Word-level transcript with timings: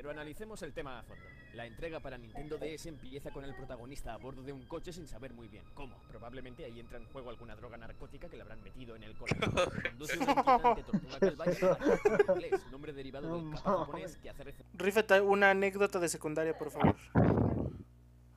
Pero 0.00 0.12
analicemos 0.12 0.62
el 0.62 0.72
tema 0.72 0.98
a 0.98 1.02
fondo. 1.02 1.22
La 1.52 1.66
entrega 1.66 2.00
para 2.00 2.16
Nintendo 2.16 2.56
DS 2.56 2.86
empieza 2.86 3.30
con 3.30 3.44
el 3.44 3.54
protagonista 3.54 4.14
a 4.14 4.16
bordo 4.16 4.42
de 4.42 4.50
un 4.50 4.62
coche 4.62 4.94
sin 4.94 5.06
saber 5.06 5.34
muy 5.34 5.46
bien 5.46 5.62
cómo. 5.74 5.94
Probablemente 6.08 6.64
ahí 6.64 6.80
entra 6.80 6.96
en 6.96 7.04
juego 7.12 7.28
alguna 7.28 7.54
droga 7.54 7.76
narcótica 7.76 8.26
que 8.30 8.36
le 8.38 8.42
habrán 8.42 8.62
metido 8.62 8.96
en 8.96 9.02
el 9.02 9.14
corazón. 9.14 9.52
Conduce 9.90 10.16
una 10.16 10.30
inquietante 10.30 10.82
tortuga 10.84 11.18
calvaria 11.18 11.54
llamada 11.60 12.34
inglés, 12.34 12.66
nombre 12.70 12.92
derivado 12.94 13.36
del 13.36 13.52
kappa 13.52 13.76
japonés 13.76 14.16
que 14.16 14.30
hace 14.30 14.44
referencia 14.44 14.78
Rífate 14.82 15.20
una 15.20 15.50
anécdota 15.50 15.98
de 15.98 16.08
secundaria, 16.08 16.56
por 16.56 16.70
favor. 16.70 16.96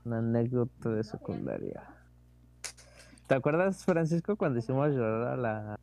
Una 0.03 0.17
anécdota 0.17 0.89
de 0.89 1.03
secundaria. 1.05 1.81
¿Te 3.27 3.35
acuerdas, 3.35 3.85
Francisco, 3.85 4.35
cuando 4.35 4.59
hicimos 4.59 4.89
llorar 4.89 5.27
a 5.29 5.37
la. 5.37 5.79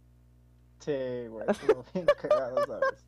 Sí, 0.80 1.26
güey, 1.28 1.46
estuvo 1.48 1.82
bien 1.94 2.04
cagado, 2.20 2.66
¿sabes? 2.66 3.06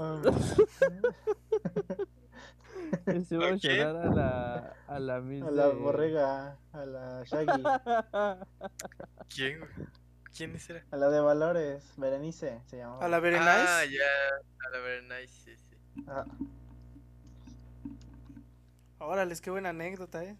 Hicimos 3.14 3.52
¿A 3.52 3.56
quién? 3.58 3.76
llorar 3.76 3.96
a 3.96 4.06
la. 4.14 4.74
A 4.88 4.98
la 4.98 5.20
Miss 5.20 5.42
A 5.44 5.50
la 5.50 5.68
borrega, 5.68 6.58
a 6.72 6.84
la 6.86 7.22
Shaggy, 7.24 7.62
¿Quién? 9.34 9.60
¿Quién 10.36 10.56
era? 10.68 10.82
a 10.90 10.96
la 10.96 11.08
de 11.10 11.20
Valores, 11.20 11.92
Berenice 11.96 12.60
se 12.66 12.78
llamaba. 12.78 13.04
A 13.04 13.08
la 13.08 13.20
Very 13.20 13.36
Ah, 13.38 13.84
ya. 13.84 14.00
A 14.66 14.70
la 14.70 14.78
very 14.80 15.06
nice, 15.06 15.28
sí, 15.44 15.56
sí. 15.56 15.76
Ah, 16.08 16.24
Órale, 18.98 19.34
qué 19.40 19.50
buena 19.50 19.68
anécdota, 19.70 20.24
eh. 20.24 20.36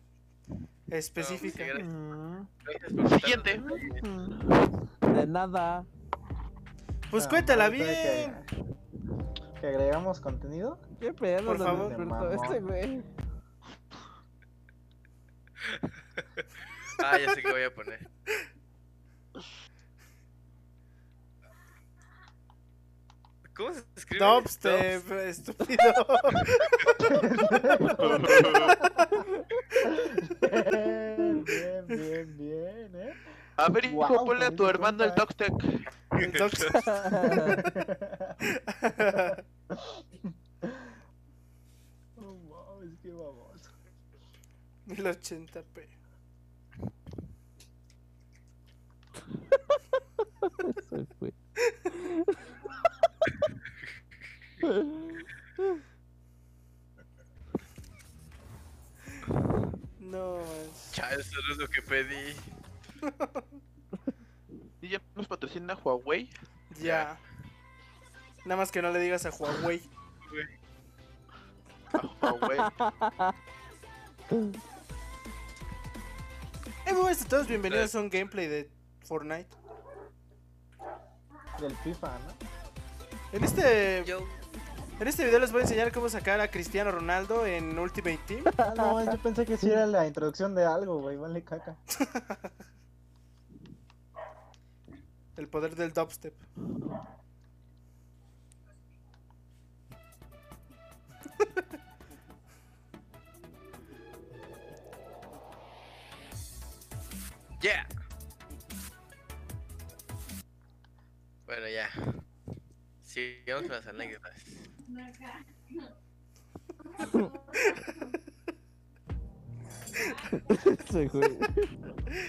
Específica. 0.89 1.65
sí, 1.65 1.71
gracias. 1.71 1.89
mm, 1.89 2.47
Gracias 2.65 2.93
por 2.93 3.21
Siguiente. 3.21 3.63
De 5.15 5.27
nada. 5.27 5.85
Pues 7.11 7.27
ah, 7.27 7.29
cuéntala 7.29 7.69
bien. 7.69 7.87
Que, 8.47 8.65
que 9.61 9.67
agregamos 9.67 10.21
contenido. 10.21 10.81
¿Qué 10.99 11.13
pedo? 11.13 11.47
Por 11.47 11.59
favor. 11.59 11.93
Alberto? 11.93 12.31
Este 12.33 12.61
güey. 12.61 13.03
Ah, 17.03 17.19
ya 17.19 17.33
sé 17.35 17.41
que 17.43 17.51
voy 17.51 17.63
a 17.63 17.75
poner. 17.75 18.11
¿Cómo 23.57 23.73
se 23.73 23.83
escribe? 23.97 24.23
Dubstep, 24.23 25.11
estúpido. 25.13 25.83
Bien, 30.51 31.45
bien, 31.45 31.87
bien, 31.87 32.37
bien, 32.37 32.91
¿eh? 32.97 33.15
A 33.61 33.69
ver, 33.69 33.85
hijo, 33.85 33.97
Guau, 33.97 34.25
ponle 34.25 34.47
a 34.47 34.57
tu 34.57 34.67
hermano 34.67 35.05
el 35.05 35.11
compa. 35.11 35.27
Doctec. 35.27 35.53
El 36.13 36.33
dubstep. 36.33 36.75
Oh, 42.17 42.35
wow, 42.49 42.83
es 42.83 42.99
que 43.01 43.11
vamos. 43.11 43.61
1080p. 44.89 45.89
Se 50.89 51.07
fue. 51.19 51.33
No, 59.99 60.39
manches. 60.39 60.93
Chale, 60.93 61.21
eso 61.21 61.41
no 61.47 61.53
es 61.53 61.59
lo 61.59 61.69
que 61.69 61.83
pedí. 61.83 62.35
Y 64.83 64.89
ya 64.89 65.01
nos 65.15 65.27
patrocina 65.29 65.75
Huawei. 65.75 66.31
ya. 66.81 67.19
Nada 68.47 68.57
más 68.57 68.73
que 68.73 68.81
no 68.81 68.91
le 68.91 68.99
digas 68.99 69.27
a 69.27 69.31
Huawei. 69.31 69.83
A 71.93 72.33
Huawei. 72.33 72.59
Eh, 76.87 76.93
muy 76.93 77.03
buenas 77.03 77.23
a 77.23 77.29
todos, 77.29 77.47
bienvenidos 77.47 77.95
a 77.95 78.01
un 78.01 78.09
gameplay 78.09 78.47
de 78.49 78.71
Fortnite. 79.05 79.47
Del 81.61 81.77
FIFA, 81.77 82.09
¿no? 82.09 83.37
En 83.37 83.45
este, 83.45 84.03
Yo. 84.07 84.21
en 84.99 85.07
este 85.09 85.25
video 85.25 85.39
les 85.41 85.53
voy 85.53 85.61
a 85.61 85.65
enseñar 85.65 85.93
cómo 85.93 86.09
sacar 86.09 86.41
a 86.41 86.49
Cristiano 86.51 86.91
Ronaldo 86.91 87.45
en 87.47 87.79
Ultimate 87.79 88.19
Team. 88.27 88.45
Ah, 88.59 88.73
no, 88.77 89.05
yo 89.05 89.19
pensé 89.19 89.45
que 89.45 89.57
sí 89.57 89.71
era 89.71 89.87
la 89.87 90.07
introducción 90.07 90.55
de 90.55 90.65
algo, 90.65 91.01
güey, 91.01 91.17
vale 91.17 91.43
caca. 91.45 91.77
El 95.41 95.49
poder 95.49 95.75
del 95.75 95.95
dubstep. 95.95 96.35
Yeah. 107.63 107.87
Bueno, 111.47 111.69
ya. 111.69 111.91
Sigamos 113.03 113.65
con 113.65 113.73
las 113.73 113.87
anécdotas. 113.87 114.33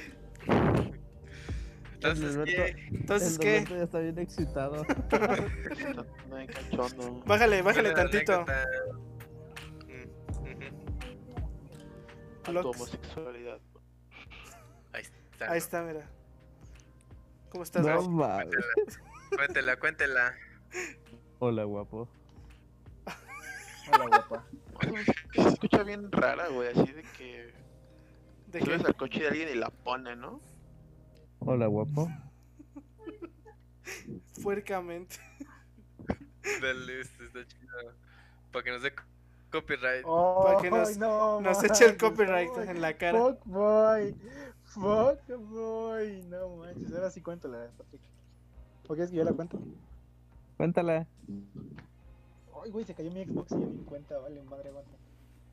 Entonces, 2.03 2.35
Alberto- 2.35 2.45
¿qué? 2.45 2.88
Entonces, 2.95 3.34
El 3.34 3.39
¿qué? 3.39 3.63
Ya 3.69 3.84
está 3.84 4.00
bien 4.00 4.17
excitado. 4.17 4.84
Bájale, 7.25 7.62
bájale 7.62 7.63
¿Cuál 7.63 7.85
es 7.85 7.85
la 7.85 7.94
tantito. 7.95 8.45
Mm, 12.47 12.53
tu 12.61 12.69
homosexualidad. 12.69 13.59
Ahí 14.94 15.01
está. 15.03 15.51
Ahí 15.51 15.57
está, 15.59 15.84
mira. 15.84 16.09
¿Cómo 17.50 17.63
estás? 17.63 17.85
No 17.85 17.95
güey? 18.01 18.09
mames. 18.09 18.50
Cuéntela, 19.35 19.78
cuéntela. 19.78 20.34
Hola, 21.40 21.63
guapo. 21.66 22.09
Hola, 23.94 24.06
guapa. 24.07 24.47
Se 25.35 25.47
escucha 25.50 25.84
bien 25.84 26.11
rara, 26.11 26.47
güey, 26.47 26.69
así 26.69 26.91
de 26.94 27.03
que 27.17 27.53
¿De 28.47 28.59
subes 28.61 28.81
qué? 28.81 28.88
al 28.88 28.95
coche 28.95 29.19
de 29.19 29.28
alguien 29.28 29.50
y 29.50 29.56
la 29.56 29.69
pone, 29.69 30.16
¿no? 30.16 30.41
Hola, 31.44 31.68
guapo. 31.68 32.07
Puercamente. 34.44 35.18
Dale, 36.62 37.02
este 37.02 37.25
está 37.25 37.46
chido. 37.47 37.72
Para 38.52 38.63
que 38.63 38.72
nos 38.72 38.81
dé 38.84 38.94
copyright. 39.52 40.03
Oh, 40.06 40.44
Para 40.46 40.62
que 40.62 40.69
nos- 40.72 40.97
no, 40.97 41.41
nos 41.41 41.63
eche 41.63 41.85
el 41.85 41.97
copyright 41.97 42.56
en 42.57 42.81
la 42.81 42.97
cara. 42.97 43.19
Fuck 43.19 43.46
boy. 43.46 44.16
Fuck 44.66 45.28
boy. 45.50 46.24
No 46.29 46.57
manches, 46.57 46.94
ahora 46.94 47.12
sí 47.12 47.22
cuéntala, 47.22 47.69
Patrick. 47.78 48.02
¿O 48.88 48.94
quieres 48.94 49.09
que 49.09 49.18
yo 49.18 49.23
la 49.23 49.34
cuento? 49.34 49.59
Cuéntala. 50.58 51.08
Ay, 52.63 52.69
güey, 52.72 52.85
se 52.85 52.94
cayó 52.94 53.09
mi 53.12 53.25
Xbox 53.25 53.52
y 53.53 53.59
ya 53.59 53.66
mi 53.66 53.84
cuenta, 53.84 54.18
vale, 54.19 54.41
madre, 54.44 54.69
banda. 54.72 54.91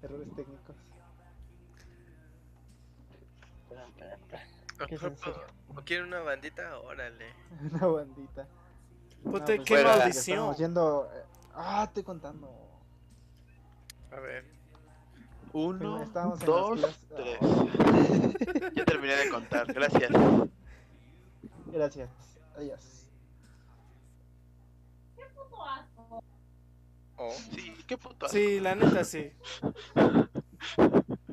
Errores 0.02 0.28
técnicos. 0.36 0.76
Espera, 4.80 4.86
espera, 4.86 4.86
espera. 4.86 4.86
¿Qué 4.86 4.94
es 4.94 5.02
en 5.02 5.16
serio? 5.18 5.42
¿O 5.68 5.74
quieren 5.84 6.06
una 6.06 6.20
bandita? 6.20 6.78
Órale. 6.80 7.26
Una 7.72 7.86
bandita. 7.86 8.48
Puta, 9.24 9.44
pues, 9.46 9.60
qué 9.60 9.74
fuera, 9.74 9.96
maldición. 9.96 10.36
Estamos 10.38 10.58
yendo. 10.58 11.10
eh, 11.14 11.22
Ah, 11.54 11.84
estoy 11.88 12.02
contando. 12.04 12.48
A 14.12 14.20
ver. 14.20 14.44
Uno, 15.52 16.02
Estábamos 16.02 16.38
dos, 16.40 16.80
tres. 17.08 17.38
clases- 17.40 18.74
ya 18.74 18.84
terminé 18.84 19.16
de 19.16 19.28
contar, 19.30 19.66
gracias. 19.72 20.10
Gracias. 21.66 22.10
Adiós. 22.56 22.94
Oh. 27.16 27.32
Sí, 27.32 27.74
qué 27.88 27.98
puto. 27.98 28.26
asco. 28.26 28.36
Sí, 28.38 28.60
la 28.60 28.76
neta 28.76 29.02
sí. 29.04 29.32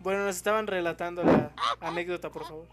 Bueno, 0.00 0.24
nos 0.24 0.36
estaban 0.36 0.66
relatando 0.66 1.22
la 1.24 1.52
anécdota, 1.80 2.30
por 2.30 2.44
favor. 2.44 2.66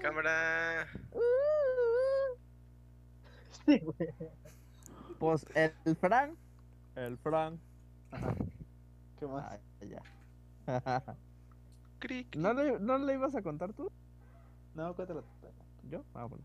Cámara. 0.00 0.88
Sí, 3.66 3.78
güey. 3.78 4.14
Pues 5.18 5.46
el, 5.54 5.72
el 5.84 5.96
Frank. 5.96 6.36
El 6.96 7.16
Frank. 7.18 7.60
¿Qué 9.18 9.26
más? 9.26 9.44
Ay, 9.80 9.88
ya. 9.88 10.02
Cric. 12.00 12.34
¿No 12.36 12.52
le, 12.52 12.80
¿No 12.80 12.98
le 12.98 13.14
ibas 13.14 13.34
a 13.34 13.42
contar 13.42 13.72
tú? 13.72 13.90
No, 14.74 14.94
cuéntalo. 14.94 15.24
¿Yo? 15.88 16.04
Ah, 16.14 16.24
bueno. 16.24 16.44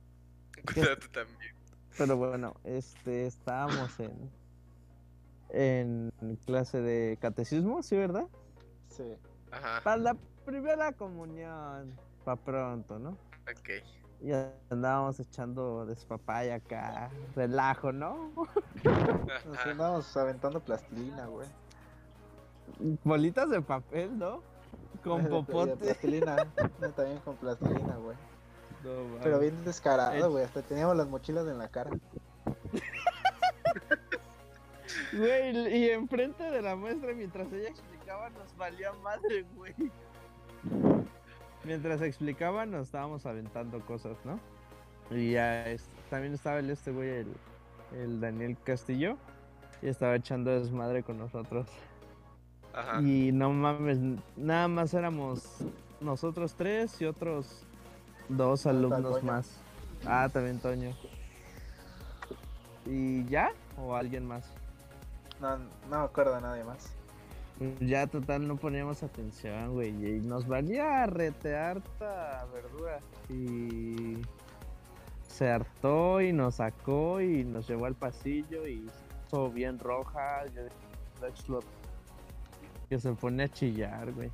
Cuídate 0.73 1.07
también. 1.07 1.55
Pero 1.97 2.17
bueno, 2.17 2.53
este, 2.63 3.25
estábamos 3.27 3.99
en... 3.99 4.31
en 5.49 6.11
clase 6.45 6.81
de 6.81 7.17
catecismo, 7.21 7.81
¿sí, 7.83 7.95
verdad? 7.97 8.25
Sí. 8.89 9.15
Ajá, 9.51 9.81
Para 9.83 9.97
la 9.97 10.17
primera 10.45 10.91
comunión, 10.93 11.93
pa' 12.25 12.35
pronto, 12.35 12.99
¿no? 12.99 13.11
ok. 13.49 13.69
Y 14.19 14.31
andábamos 14.71 15.19
echando 15.19 15.85
despapaya 15.85 16.55
acá, 16.55 17.09
relajo, 17.35 17.91
¿no? 17.91 18.31
Nos 18.83 19.57
Ajá. 19.57 19.71
andamos 19.71 20.17
aventando 20.17 20.59
plastilina, 20.59 21.27
güey. 21.27 21.47
Bolitas 23.03 23.49
de 23.49 23.61
papel, 23.61 24.17
¿no? 24.17 24.41
Con 25.03 25.23
de- 25.23 25.29
popote. 25.29 25.75
Plastilina. 25.77 26.35
no, 26.81 26.89
también 26.91 27.19
con 27.19 27.35
plastilina, 27.37 27.95
güey. 27.97 28.17
No, 28.83 29.17
Pero 29.23 29.39
bien 29.39 29.65
descarado, 29.65 30.31
güey. 30.31 30.43
Hasta 30.43 30.61
teníamos 30.61 30.95
las 30.95 31.07
mochilas 31.07 31.47
en 31.47 31.57
la 31.57 31.67
cara. 31.67 31.89
Güey, 35.13 35.77
y 35.77 35.89
enfrente 35.89 36.43
de 36.43 36.61
la 36.61 36.75
maestra, 36.75 37.13
mientras 37.13 37.51
ella 37.51 37.69
explicaba, 37.69 38.29
nos 38.31 38.55
valía 38.57 38.91
madre, 39.03 39.45
güey. 39.55 39.73
Mientras 41.63 42.01
explicaba, 42.01 42.65
nos 42.65 42.87
estábamos 42.87 43.25
aventando 43.25 43.79
cosas, 43.85 44.17
¿no? 44.25 44.39
Y 45.09 45.31
ya 45.31 45.65
es- 45.67 45.87
también 46.09 46.33
estaba 46.33 46.59
el 46.59 46.69
este 46.69 46.91
güey, 46.91 47.09
el, 47.09 47.33
el 47.95 48.19
Daniel 48.19 48.57
Castillo, 48.63 49.17
y 49.81 49.87
estaba 49.87 50.15
echando 50.15 50.51
desmadre 50.51 51.03
con 51.03 51.17
nosotros. 51.17 51.67
Ajá. 52.73 53.01
Y 53.01 53.31
no 53.31 53.51
mames, 53.51 53.97
nada 54.35 54.67
más 54.67 54.93
éramos 54.93 55.59
nosotros 55.99 56.53
tres 56.55 57.01
y 57.01 57.05
otros 57.05 57.65
dos 58.29 58.65
alumnos 58.65 59.23
más. 59.23 59.57
Ah, 60.05 60.29
también 60.31 60.59
Toño. 60.59 60.95
¿Y 62.85 63.25
ya? 63.25 63.51
¿O 63.77 63.95
alguien 63.95 64.25
más? 64.25 64.49
No, 65.41 65.57
no 65.57 65.99
me 65.99 66.05
acuerdo 66.05 66.35
de 66.35 66.41
nadie 66.41 66.63
más. 66.63 66.93
Ya 67.79 68.05
total 68.05 68.47
no 68.47 68.55
poníamos 68.55 69.01
atención, 69.01 69.73
güey. 69.73 69.89
Y 69.89 70.19
nos 70.19 70.47
valía 70.47 71.05
rete 71.07 71.55
harta 71.55 72.45
verdura. 72.53 72.99
Y 73.29 74.21
se 75.27 75.49
hartó 75.49 76.21
y 76.21 76.33
nos 76.33 76.55
sacó 76.55 77.19
y 77.19 77.43
nos 77.43 77.67
llevó 77.67 77.85
al 77.85 77.95
pasillo 77.95 78.67
y 78.67 78.87
se 78.87 79.29
puso 79.29 79.51
bien 79.51 79.79
roja. 79.79 80.45
Yo. 80.47 81.59
Que 82.89 82.99
se 82.99 83.11
pone 83.13 83.43
a 83.43 83.49
chillar, 83.49 84.11
güey. 84.13 84.31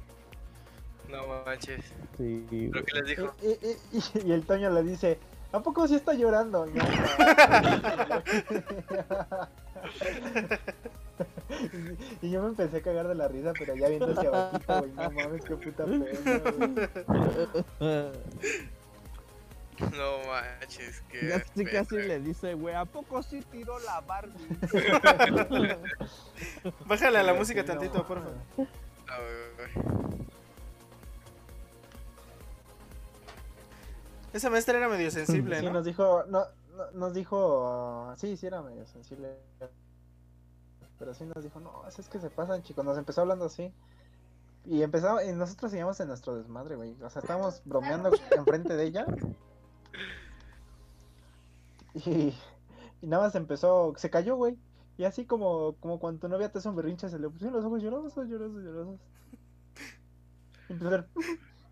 No 1.09 1.27
manches. 1.45 1.83
Sí, 2.17 2.69
¿Pero 2.71 2.85
qué 2.85 2.94
les 3.01 3.05
dijo? 3.17 3.33
Y, 3.41 3.47
y- 3.47 3.77
y- 3.97 4.27
y 4.27 4.31
el 4.31 4.45
Toño 4.45 4.69
le 4.69 4.83
dice, 4.83 5.19
¿a 5.51 5.59
poco 5.61 5.88
sí 5.88 5.95
está 5.95 6.13
llorando? 6.13 6.67
Y 6.67 6.73
yo, 6.73 6.81
y 12.21 12.31
yo 12.31 12.41
me 12.41 12.47
empecé 12.50 12.77
a 12.77 12.81
cagar 12.81 13.07
de 13.07 13.15
la 13.15 13.27
risa, 13.27 13.53
pero 13.57 13.75
ya 13.75 13.88
viendo 13.89 14.11
hacia 14.11 14.29
abajito, 14.29 14.79
güey, 14.79 14.91
no 14.91 15.11
mames, 15.11 15.44
qué 15.45 15.55
puta 15.55 15.85
pena. 15.85 16.05
No 19.79 20.19
manches, 20.27 21.01
que. 21.11 21.29
Casi 21.29 21.65
casi 21.65 21.95
le 21.97 22.19
dice, 22.19 22.53
güey, 22.53 22.75
¿a 22.75 22.85
poco 22.85 23.21
sí 23.23 23.41
tiró 23.51 23.77
la 23.79 24.01
Barbie? 24.01 24.33
Bájale 26.85 27.17
a 27.17 27.23
la 27.23 27.33
música 27.33 27.65
tantito, 27.65 28.05
por 28.07 28.19
favor. 28.19 28.67
Esa 34.33 34.50
maestra 34.50 34.77
era 34.77 34.89
medio 34.89 35.09
sensible, 35.12 35.59
Sí, 35.59 35.65
¿no? 35.65 35.74
nos 35.74 35.85
dijo, 35.85 36.24
no, 36.27 36.44
no- 36.75 36.91
nos 36.94 37.13
dijo, 37.13 38.13
sí, 38.18 38.35
sí 38.35 38.47
era 38.47 38.62
medio 38.62 38.85
sensible. 38.88 39.38
Pero 41.00 41.13
sí 41.13 41.25
nos 41.25 41.44
dijo, 41.44 41.59
no, 41.59 41.88
es 41.88 42.09
que 42.09 42.19
se 42.19 42.30
pasan, 42.30 42.63
chicos. 42.63 42.83
Nos 42.83 42.97
empezó 42.97 43.21
hablando 43.21 43.45
así. 43.45 43.71
Y 44.65 44.81
empezaba, 44.81 45.24
y 45.24 45.31
nosotros 45.33 45.71
seguíamos 45.71 46.00
en 46.00 46.07
nuestro 46.07 46.35
desmadre, 46.35 46.75
güey. 46.77 46.95
O 47.03 47.09
sea, 47.09 47.21
estábamos 47.21 47.62
bromeando 47.65 48.09
enfrente 48.38 48.75
de 48.75 48.83
ella. 48.85 49.06
Y, 51.94 52.33
y 53.01 53.07
nada 53.07 53.24
más 53.24 53.36
empezó, 53.36 53.94
se 53.97 54.09
cayó, 54.09 54.36
güey. 54.36 54.57
Y 54.97 55.03
así 55.06 55.25
como, 55.25 55.75
como 55.79 56.00
cuando 56.00 56.21
tu 56.21 56.27
novia 56.27 56.51
te 56.51 56.59
hace 56.59 56.69
un 56.69 56.75
berrinche, 56.75 57.09
se 57.09 57.19
le 57.19 57.29
pusieron 57.29 57.56
los 57.56 57.65
ojos 57.65 57.81
llorosos, 57.81 58.27
llorosos, 58.27 58.63
llorosos. 58.63 59.00
Y 60.69 60.74
empezó 60.74 60.88
a 60.95 60.97
hacer- 61.00 61.09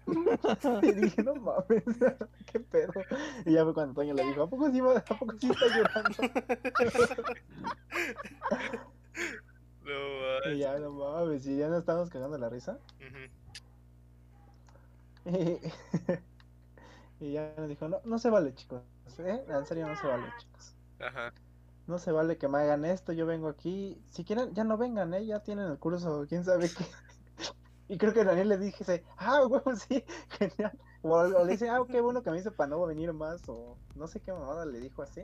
Y 0.81 0.91
dije, 0.93 1.23
no 1.23 1.35
mames, 1.35 1.83
qué 2.51 2.59
pedo. 2.59 3.05
Y 3.45 3.53
ya 3.53 3.63
fue 3.63 3.73
cuando 3.73 3.93
Toño 3.95 4.13
le 4.13 4.23
dijo, 4.25 4.43
¿a 4.43 4.49
poco 4.49 4.69
sí, 4.71 4.79
a 4.79 5.17
poco 5.17 5.33
sí 5.39 5.49
está 5.49 5.67
llorando? 5.67 6.17
No 9.83 10.19
Y 10.43 10.57
manches. 10.57 10.59
ya, 10.59 10.77
no 10.79 10.91
mames, 10.91 11.45
y 11.47 11.57
ya 11.57 11.67
nos 11.69 11.79
estábamos 11.79 12.09
cagando 12.09 12.37
la 12.37 12.49
risa. 12.49 12.79
Y, 15.25 15.59
y 17.19 17.31
ya 17.33 17.53
nos 17.57 17.69
dijo, 17.69 17.87
no, 17.87 18.01
no 18.03 18.19
se 18.19 18.29
vale, 18.29 18.53
chicos. 18.55 18.83
¿eh? 19.19 19.45
En 19.47 19.65
serio, 19.65 19.87
no 19.87 19.95
se 19.95 20.07
vale, 20.07 20.33
chicos. 20.37 20.75
Ajá. 20.99 21.33
No 21.87 21.99
se 21.99 22.11
vale 22.11 22.37
que 22.39 22.47
me 22.47 22.57
hagan 22.59 22.85
esto, 22.85 23.11
yo 23.13 23.25
vengo 23.27 23.47
aquí. 23.49 24.03
Si 24.09 24.23
quieren, 24.23 24.53
ya 24.55 24.63
no 24.63 24.77
vengan, 24.77 25.13
¿eh? 25.13 25.25
Ya 25.25 25.43
tienen 25.43 25.67
el 25.67 25.77
curso, 25.79 26.25
quién 26.27 26.43
sabe 26.43 26.73
qué. 26.73 26.85
Y 27.91 27.97
creo 27.97 28.13
que 28.13 28.23
Daniel 28.23 28.47
le 28.47 28.57
dije, 28.57 29.03
ah, 29.17 29.45
huevo, 29.49 29.75
sí, 29.75 30.05
genial. 30.29 30.79
O, 31.01 31.09
o 31.17 31.43
le 31.43 31.51
dice, 31.51 31.69
ah, 31.69 31.81
qué 31.89 31.99
bueno 31.99 32.23
que 32.23 32.31
me 32.31 32.37
dice 32.37 32.49
para 32.49 32.69
no 32.69 32.85
venir 32.85 33.11
más, 33.11 33.41
o 33.49 33.75
no 33.95 34.07
sé 34.07 34.21
qué 34.21 34.31
mamada 34.31 34.65
le 34.65 34.79
dijo 34.79 35.01
así. 35.01 35.21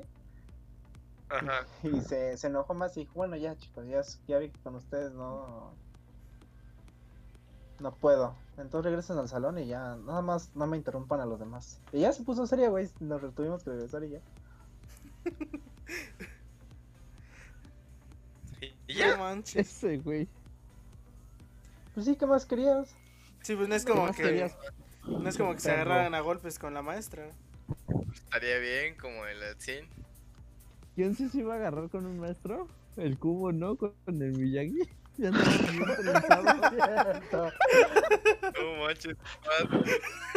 Ajá. 1.30 1.66
Y 1.84 2.02
se, 2.02 2.36
se 2.38 2.48
enojó 2.48 2.74
más 2.74 2.98
y 2.98 3.02
dijo, 3.02 3.14
bueno, 3.16 3.38
ya, 3.38 3.56
chicos, 3.56 3.88
ya, 3.88 4.02
ya 4.28 4.38
vi 4.40 4.50
que 4.50 4.60
con 4.60 4.76
ustedes 4.76 5.14
no... 5.14 5.72
No 7.80 7.96
puedo. 7.96 8.36
Entonces 8.58 8.84
regresen 8.84 9.18
al 9.18 9.30
salón 9.30 9.60
y 9.60 9.68
ya, 9.68 9.96
nada 9.96 10.22
más 10.22 10.54
no 10.54 10.68
me 10.68 10.76
interrumpan 10.76 11.22
a 11.22 11.26
los 11.26 11.40
demás. 11.40 11.80
Y 11.94 12.02
ya 12.02 12.12
se 12.12 12.24
puso 12.24 12.46
seria, 12.48 12.70
güey, 12.70 12.90
nos 13.00 13.34
tuvimos 13.34 13.64
que 13.64 13.70
regresar 13.70 14.04
y 14.04 14.10
ya. 14.10 14.20
Y- 18.88 18.94
No 18.96 19.00
ya. 19.00 19.18
manches. 19.18 19.56
Ese, 19.84 19.98
güey. 20.00 20.28
Pues 21.98 22.06
sí, 22.06 22.16
¿qué 22.16 22.28
más 22.28 22.46
querías? 22.46 22.96
Sí, 23.42 23.56
pues 23.56 23.68
no 23.68 23.74
es 23.74 23.84
¿Qué 23.84 23.92
como 23.92 24.06
que. 24.12 24.22
querías? 24.22 24.56
No 25.08 25.28
es 25.28 25.36
como 25.36 25.56
que 25.56 25.62
se 25.62 25.72
agarraran 25.72 26.14
a 26.14 26.20
golpes 26.20 26.60
con 26.60 26.76
la 26.76 26.84
maestra. 26.84 27.32
Estaría 28.14 28.60
bien 28.60 28.96
como 28.98 29.26
el 29.26 29.42
Atsin. 29.42 29.90
¿Quién 30.94 31.16
sí 31.16 31.28
se 31.28 31.40
iba 31.40 31.56
a 31.56 31.58
agarrar 31.58 31.90
con 31.90 32.06
un 32.06 32.20
maestro? 32.20 32.68
El 32.98 33.18
cubo, 33.18 33.52
¿no? 33.52 33.78
Con 33.78 33.96
el 34.06 34.34
Miyagi. 34.38 34.84
Ya. 35.18 35.32
Cierto. 36.70 37.52
No 38.54 38.86
manches. 38.86 39.18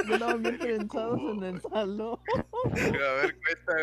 Ya 0.09 0.15
andaban 0.15 0.43
bien 0.43 0.59
trenzados 0.59 1.21
en 1.21 1.43
el 1.43 1.61
salón. 1.61 2.19
A 2.65 2.71
ver, 2.71 3.39
cuenta, 3.39 3.75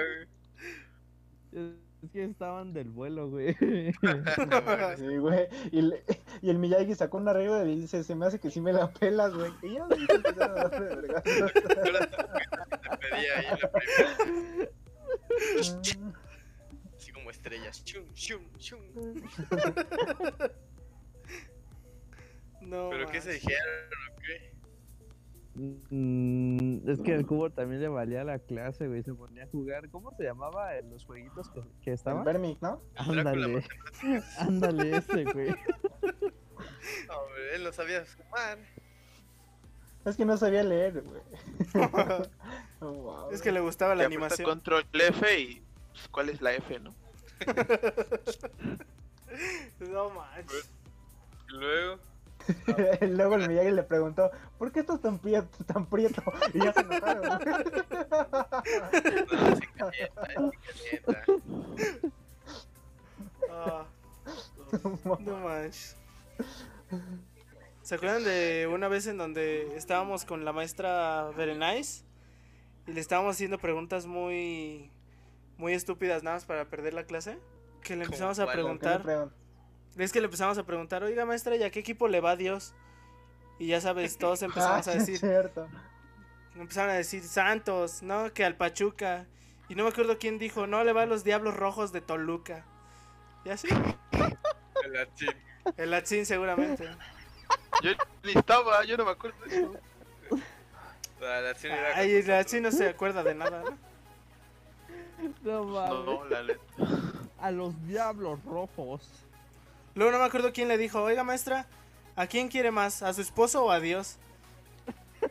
güey. 1.54 1.87
Es 2.08 2.14
que 2.14 2.24
estaban 2.24 2.72
del 2.74 2.90
vuelo, 2.90 3.30
güey. 3.30 3.54
Sí, 4.98 5.18
güey. 5.18 5.48
Y, 5.72 5.82
le- 5.82 6.04
y 6.42 6.50
el 6.50 6.58
Miyagi 6.58 6.96
sacó 6.96 7.18
una 7.18 7.34
regla 7.34 7.66
y 7.66 7.82
dice, 7.82 8.02
se 8.06 8.16
me 8.16 8.26
hace 8.26 8.40
que 8.40 8.50
sí 8.50 8.62
me 8.62 8.72
la 8.72 8.90
pelas, 8.90 9.34
güey. 9.34 9.52
Y 9.62 9.74
ya 9.74 9.84
güey, 9.86 10.06
se 10.06 10.14
empezaron 10.16 10.58
a 10.60 10.68
vergazos. 10.80 11.42
Ahora 11.42 12.00
te 12.10 12.98
pedía 12.98 13.38
ahí 13.40 13.46
la 13.62 13.72
primera. 13.72 14.72
Así 16.98 17.12
como 17.12 17.30
estrellas. 17.30 17.84
Chum, 17.84 18.06
chum, 18.14 18.42
chum. 18.58 18.80
No. 22.62 22.90
¿Pero 22.90 23.08
qué 23.08 23.22
se 23.22 23.34
dijeron 23.34 23.64
o 24.12 24.20
qué? 24.20 24.52
Mm, 25.60 26.88
es 26.88 27.00
que 27.00 27.16
el 27.16 27.26
cubo 27.26 27.50
también 27.50 27.82
le 27.82 27.88
valía 27.88 28.24
la 28.24 28.38
clase, 28.40 28.88
güey. 28.88 29.02
Se 29.04 29.14
ponía 29.14 29.44
a 29.46 29.48
jugar. 29.48 29.90
¿Cómo 29.90 30.12
se 30.16 30.24
llamaba 30.24 30.76
en 30.78 30.90
los 30.92 31.04
jueguitos 31.06 31.50
que, 31.50 31.62
que 31.82 31.90
El 31.92 31.96
estaban? 31.96 32.24
Vermic, 32.24 32.62
¿no? 32.62 32.82
Ándale. 32.96 33.64
Ándale 34.40 34.98
ese, 34.98 35.24
güey. 35.26 35.50
No, 37.08 37.20
hombre, 37.20 37.56
él 37.56 37.64
no 37.64 37.72
sabía 37.72 38.06
sumar. 38.06 38.58
Es 40.06 40.16
que 40.16 40.26
no 40.26 40.38
sabía 40.38 40.64
leer, 40.64 41.02
güey. 41.04 41.22
Oh, 42.80 42.92
wow, 42.92 43.32
Es 43.32 43.42
que 43.42 43.52
le 43.52 43.60
gustaba 43.60 43.96
la 43.96 44.06
animación. 44.06 44.48
control 44.48 44.86
F 44.94 45.40
y 45.40 45.64
pues, 45.92 46.08
¿cuál 46.10 46.30
es 46.30 46.42
la 46.42 46.54
F, 46.54 46.80
no? 46.80 46.92
No 49.80 50.10
manches. 50.12 50.70
Y 51.50 51.54
luego. 51.54 52.00
Luego 53.02 53.36
el 53.36 53.48
Miyagi 53.48 53.72
le 53.72 53.84
preguntó, 53.84 54.32
¿por 54.58 54.72
qué 54.72 54.80
estás 54.82 55.02
tan 55.02 55.20
prieto? 55.20 55.50
Tan 55.66 55.86
prieto? 55.86 56.22
Y 56.54 56.60
ya 56.64 56.74
se 56.74 56.80
enojaron. 56.82 57.24
güey. 57.28 57.40
No, 59.32 59.56
se 59.56 59.68
calienta, 59.68 60.22
se 60.22 61.02
calienta. 61.02 61.24
Ah, 63.50 63.86
no 65.20 65.38
manches. 65.40 65.96
¿Se 67.82 67.96
acuerdan 67.96 68.24
de 68.24 68.68
una 68.72 68.88
vez 68.90 69.08
en 69.08 69.18
donde 69.18 69.76
estábamos 69.78 70.26
con 70.26 70.44
la 70.46 70.52
maestra 70.54 71.30
Berenice? 71.38 72.04
Y 72.86 72.92
le 72.94 73.00
estábamos 73.00 73.36
haciendo 73.36 73.58
preguntas 73.60 74.06
muy 74.06 74.92
muy 75.58 75.74
estúpidas 75.74 76.22
nada 76.24 76.36
más 76.38 76.46
para 76.46 76.66
perder 76.66 76.94
la 76.94 77.04
clase. 77.06 77.38
Que 77.84 77.96
le 77.96 78.04
¿Cómo 78.04 78.16
empezamos 78.16 78.40
a 78.40 78.48
preguntar, 78.52 79.04
pregun- 79.04 79.32
Es 79.98 80.12
que 80.12 80.20
le 80.20 80.26
empezamos 80.26 80.58
a 80.58 80.64
preguntar, 80.64 81.04
oiga 81.04 81.26
maestra, 81.26 81.56
¿y 81.56 81.64
a 81.64 81.72
qué 81.72 81.80
equipo 81.80 82.08
le 82.08 82.20
va 82.22 82.36
Dios? 82.36 82.74
Y 83.60 83.68
ya 83.68 83.82
sabes, 83.82 84.18
todos 84.18 84.42
empezamos 84.44 84.88
Ah, 84.88 84.92
a 84.92 84.94
sí, 84.94 85.00
es 85.00 85.08
decir, 85.08 85.18
cierto. 85.20 85.68
empezaron 86.56 86.92
a 86.92 86.94
decir 86.94 87.24
Santos, 87.24 88.04
¿no? 88.04 88.32
Que 88.34 88.46
al 88.46 88.56
Pachuca. 88.56 89.26
Y 89.70 89.76
no 89.76 89.84
me 89.84 89.90
acuerdo 89.90 90.18
quién 90.18 90.38
dijo, 90.40 90.68
no, 90.68 90.84
le 90.84 90.94
va 90.94 91.02
a 91.04 91.06
los 91.08 91.24
Diablos 91.24 91.56
Rojos 91.56 91.92
de 91.92 92.02
Toluca. 92.02 92.64
Y 93.44 93.50
así, 93.50 93.68
El 94.84 94.94
latín. 94.94 95.30
el 95.78 95.92
Latín 95.92 96.26
seguramente. 96.26 96.88
Yo 97.82 97.92
ni 98.24 98.32
estaba, 98.34 98.84
yo 98.86 98.98
no 98.98 99.06
me 99.06 99.12
acuerdo 99.12 99.38
de 99.46 99.56
eso. 99.58 99.74
La 101.20 101.42
latín 101.42 101.72
era 101.72 101.96
Ay, 101.98 102.12
el 102.12 102.28
Latín 102.28 102.64
no 102.64 102.72
se 102.72 102.88
acuerda 102.90 103.24
de 103.24 103.34
nada, 103.34 103.64
¿no? 103.64 103.78
No 105.42 105.64
mames. 105.64 106.06
No, 106.06 106.26
la 106.26 106.44
neta. 106.44 106.62
A 107.40 107.52
los 107.52 107.74
diablos 107.88 108.44
rojos. 108.46 109.02
Luego 109.98 110.12
no 110.12 110.20
me 110.20 110.26
acuerdo 110.26 110.54
quién 110.54 110.68
le 110.68 110.78
dijo, 110.78 111.02
oiga 111.02 111.24
maestra, 111.24 111.66
¿a 112.16 112.28
quién 112.28 112.50
quiere 112.50 112.70
más? 112.70 113.02
¿A 113.02 113.12
su 113.14 113.22
esposo 113.22 113.66
o 113.66 113.72
a 113.72 113.80
Dios? 113.80 114.18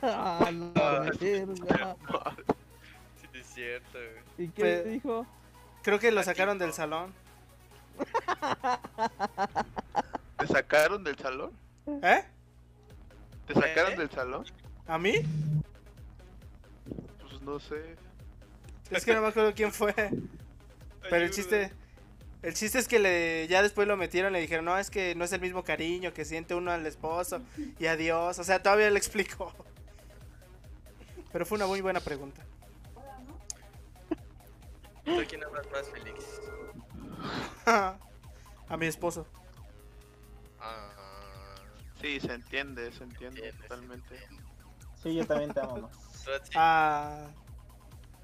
A 0.02 0.50
la 0.50 1.00
verga. 1.08 1.96
Sí, 3.20 3.28
es 3.32 3.46
cierto, 3.46 3.92
güey. 4.36 4.46
¿Y 4.46 4.50
qué 4.50 4.62
Pe- 4.62 4.82
dijo? 4.84 5.24
Creo 5.82 6.00
que 6.00 6.10
lo 6.10 6.20
sacaron 6.24 6.58
del 6.58 6.72
salón. 6.72 7.14
¿Te 10.38 10.46
sacaron 10.48 11.04
del 11.04 11.16
salón? 11.16 11.52
¿Eh? 12.02 12.24
¿Te 13.46 13.54
sacaron 13.54 13.92
¿Eh? 13.92 13.96
del 13.96 14.10
salón? 14.10 14.44
¿A 14.88 14.98
mí? 14.98 15.14
Pues 17.20 17.40
no 17.42 17.60
sé. 17.60 17.94
Es 18.90 19.04
que 19.04 19.14
no 19.14 19.22
me 19.22 19.28
acuerdo 19.28 19.54
quién 19.54 19.72
fue. 19.72 19.94
Pero 21.08 21.24
el 21.24 21.30
chiste, 21.30 21.72
el 22.46 22.54
chiste 22.54 22.78
es 22.78 22.86
que 22.86 23.00
le, 23.00 23.48
ya 23.48 23.60
después 23.60 23.88
lo 23.88 23.96
metieron, 23.96 24.32
le 24.32 24.40
dijeron, 24.40 24.64
no, 24.64 24.78
es 24.78 24.88
que 24.88 25.16
no 25.16 25.24
es 25.24 25.32
el 25.32 25.40
mismo 25.40 25.64
cariño 25.64 26.14
que 26.14 26.24
siente 26.24 26.54
uno 26.54 26.70
al 26.70 26.86
esposo 26.86 27.40
y 27.80 27.86
a 27.86 27.96
Dios. 27.96 28.38
O 28.38 28.44
sea, 28.44 28.62
todavía 28.62 28.88
le 28.88 28.98
explicó. 28.98 29.52
Pero 31.32 31.44
fue 31.44 31.56
una 31.56 31.66
muy 31.66 31.80
buena 31.80 31.98
pregunta. 31.98 32.46
¿Tú 35.04 35.18
a 35.18 35.24
quién 35.24 35.42
amas 35.42 35.66
más, 35.72 35.90
Félix? 35.90 36.24
a 37.66 38.76
mi 38.76 38.86
esposo. 38.86 39.26
Ah, 40.60 40.92
Sí, 42.00 42.20
se 42.20 42.32
entiende, 42.32 42.92
se 42.92 43.02
entiende 43.02 43.52
totalmente. 43.54 44.20
Sí, 45.02 45.16
yo 45.16 45.26
también 45.26 45.52
te 45.52 45.58
amo 45.58 45.78
más. 45.78 46.22
¿Tú 46.24 46.30
a? 46.30 46.40
Ah, 46.54 47.30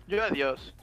Yo 0.07 0.23
adiós. 0.23 0.75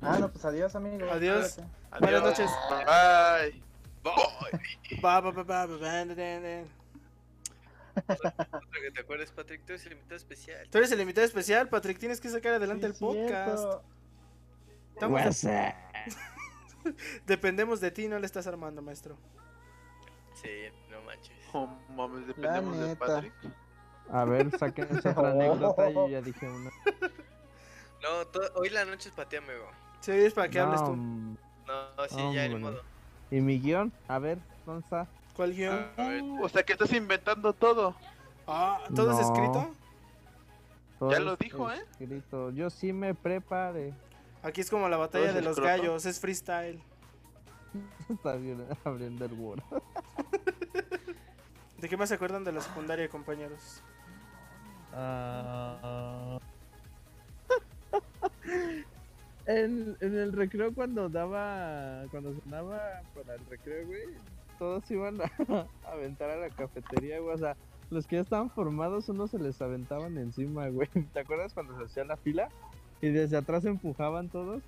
Ah, 0.00 0.18
no, 0.18 0.30
pues 0.30 0.44
adiós, 0.44 0.74
amigo. 0.76 1.08
Adiós. 1.10 1.54
Cuídate. 1.54 2.00
Buenas 2.00 2.22
Adiós. 2.22 2.38
noches. 2.38 2.50
Bye. 2.70 3.62
Bye. 4.02 5.00
da, 5.46 5.66
da, 5.66 6.40
da. 6.40 6.64
Otra 7.94 8.80
que 8.80 8.90
te 8.94 9.00
acuerdes, 9.02 9.30
Patrick, 9.32 9.64
tú 9.66 9.72
eres 9.74 9.84
el 9.86 9.92
invitado 9.92 10.16
especial. 10.16 10.68
Tú 10.70 10.78
eres 10.78 10.92
el 10.92 11.00
invitado 11.00 11.26
especial, 11.26 11.68
Patrick. 11.68 11.98
Tienes 11.98 12.20
que 12.20 12.28
sacar 12.30 12.54
adelante 12.54 12.86
el 12.86 12.94
Sí, 12.94 13.00
podcast. 13.00 13.58
cierto. 13.58 13.82
Estamos- 14.94 15.20
dependemos 17.26 17.80
de 17.80 17.90
ti, 17.90 18.08
no 18.08 18.18
le 18.18 18.26
estás 18.26 18.46
armando, 18.46 18.82
maestro. 18.82 19.16
Sí, 20.34 20.48
no 20.90 21.02
manches. 21.02 21.36
Oh, 21.52 21.66
mames, 21.94 22.26
dependemos 22.26 22.78
de. 22.78 22.96
Patrick. 22.96 23.34
A 24.10 24.24
ver, 24.24 24.50
saquen 24.58 24.88
esa 24.96 25.10
otra 25.10 25.30
anécdota. 25.32 25.90
Yo 25.90 26.08
ya 26.08 26.20
dije 26.22 26.48
una. 26.48 26.70
No, 28.02 28.60
hoy 28.60 28.68
la 28.70 28.84
noche 28.84 29.08
es 29.08 29.14
para 29.14 29.28
ti, 29.28 29.36
amigo. 29.36 29.66
Sí, 30.00 30.10
es 30.12 30.34
para 30.34 30.48
que 30.48 30.58
hables 30.60 30.80
No, 30.80 30.86
tú. 30.88 30.92
mm, 30.96 31.36
No, 31.66 32.08
sí, 32.08 32.34
ya 32.34 32.48
ni 32.48 32.56
modo. 32.56 32.80
¿Y 33.30 33.40
mi 33.40 33.58
guion? 33.60 33.92
A 34.08 34.18
ver, 34.18 34.38
¿dónde 34.66 34.82
está? 34.84 35.06
¿Cuál 35.36 35.54
guion? 35.54 35.86
A 35.96 36.08
ver, 36.08 36.22
O 36.42 36.48
sea 36.48 36.62
que 36.64 36.72
estás 36.72 36.92
inventando 36.92 37.52
todo. 37.52 37.94
Ah, 38.46 38.80
¿todo 38.94 39.12
es 39.12 39.20
escrito? 39.24 39.74
Todo 40.98 41.12
Ya 41.12 41.20
lo 41.20 41.32
es 41.34 41.38
dijo, 41.38 41.70
¿eh? 41.72 41.82
escrito. 42.00 42.50
Yo 42.50 42.68
sí 42.70 42.92
me 42.92 43.14
preparé. 43.14 43.94
Aquí 44.42 44.60
es 44.60 44.68
como 44.70 44.88
la 44.88 44.96
batalla 44.96 45.32
de 45.32 45.40
los 45.40 45.52
escroto? 45.56 45.68
gallos, 45.68 46.04
es 46.04 46.18
freestyle. 46.18 46.82
Está 48.08 48.34
bien 48.34 48.66
abriendo 48.84 49.24
el 49.24 49.32
Word. 49.34 49.62
¿De 51.78 51.88
qué 51.88 51.96
más 51.96 52.08
se 52.08 52.16
acuerdan 52.16 52.42
de 52.44 52.52
la 52.52 52.60
secundaria, 52.60 53.08
compañeros? 53.08 53.82
Ah. 54.92 56.38
en, 59.46 59.96
el 60.00 60.32
recreo 60.32 60.74
cuando 60.74 61.08
daba, 61.08 62.04
cuando 62.10 62.34
sonaba 62.42 63.02
para 63.14 63.34
el 63.34 63.46
recreo, 63.46 63.86
güey, 63.86 64.02
todos 64.58 64.90
iban 64.90 65.20
a, 65.48 65.66
aventar 65.84 66.30
a 66.30 66.36
la 66.36 66.50
cafetería, 66.50 67.20
güey, 67.20 67.34
o 67.34 67.38
sea, 67.38 67.56
los 67.90 68.06
que 68.06 68.16
ya 68.16 68.22
estaban 68.22 68.50
formados, 68.50 69.08
unos 69.08 69.30
se 69.30 69.38
les 69.38 69.60
aventaban 69.60 70.16
encima, 70.18 70.68
güey. 70.68 70.88
¿Te 71.12 71.20
acuerdas 71.20 71.52
cuando 71.52 71.76
se 71.76 71.84
hacía 71.84 72.04
la 72.04 72.16
fila? 72.16 72.48
Y 73.00 73.08
desde 73.08 73.36
atrás 73.36 73.64
empujaban 73.64 74.28
todos 74.28 74.62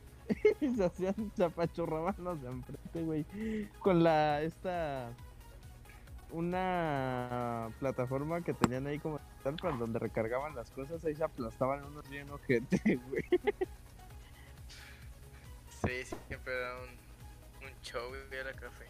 y 0.61 0.75
se 0.75 0.85
hacían, 0.85 1.15
se 1.35 1.45
los 2.19 2.43
de 2.43 2.49
enfrente, 2.49 3.03
güey. 3.03 3.27
Con 3.79 4.03
la, 4.03 4.43
esta, 4.43 5.11
una 6.35 7.71
plataforma 7.79 8.43
que 8.43 8.53
tenían 8.55 8.87
ahí 8.87 8.99
como 8.99 9.21
tal 9.43 9.57
para 9.57 9.77
donde 9.77 9.99
recargaban 9.99 10.55
las 10.55 10.71
cosas, 10.71 11.05
ahí 11.05 11.15
se 11.15 11.25
aplastaban 11.25 11.85
unos 11.85 12.09
bien 12.09 12.29
ojete, 12.31 12.97
güey. 13.09 13.25
sí, 15.69 16.17
siempre 16.29 16.53
era 16.57 16.75
un, 16.77 17.67
un 17.67 17.81
show 17.83 18.13
ir 18.15 18.39
a 18.41 18.45
la 18.45 18.53
café. 18.53 18.87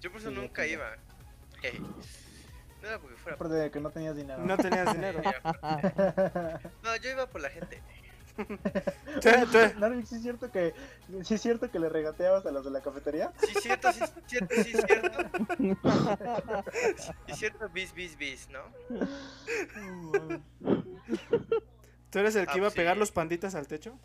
Yo 0.00 0.10
por 0.10 0.20
eso 0.20 0.30
Sí, 0.30 0.36
nunca 0.36 0.66
iba. 0.66 0.96
No 2.82 2.88
era 2.88 2.98
porque 2.98 3.16
fuera 3.16 3.34
Aparte 3.36 3.54
de 3.54 3.70
que 3.70 3.80
no 3.80 3.90
tenías 3.90 4.16
dinero. 4.16 4.44
No 4.44 4.56
tenías 4.56 4.92
dinero. 4.92 5.20
No, 6.82 6.96
yo 6.96 7.10
iba 7.10 7.26
por 7.26 7.40
la 7.40 7.50
gente. 7.50 7.80
Narvik, 9.80 10.06
¿sí 10.06 10.16
es 10.16 10.22
cierto 10.22 10.50
que 10.50 10.74
sí 11.22 11.34
es 11.34 11.40
cierto 11.42 11.70
que 11.70 11.78
le 11.78 11.88
regateabas 11.88 12.44
a 12.46 12.50
los 12.50 12.64
de 12.64 12.70
la 12.70 12.80
cafetería? 12.82 13.32
Sí, 13.38 13.54
cierto, 13.60 13.92
sí, 13.92 14.00
cierto, 14.26 14.54
sí, 14.62 14.72
cierto. 14.74 15.18
Sí, 17.26 17.32
cierto, 17.34 17.68
bis, 17.70 17.92
bis, 17.94 18.16
bis, 18.16 18.48
¿no? 18.50 18.60
¿Tú 22.10 22.18
eres 22.18 22.36
el 22.36 22.46
que 22.46 22.52
Ah, 22.52 22.56
iba 22.58 22.66
a 22.68 22.70
sí. 22.70 22.76
pegar 22.76 22.96
los 22.96 23.10
panditas 23.10 23.54
al 23.54 23.66
techo? 23.66 23.98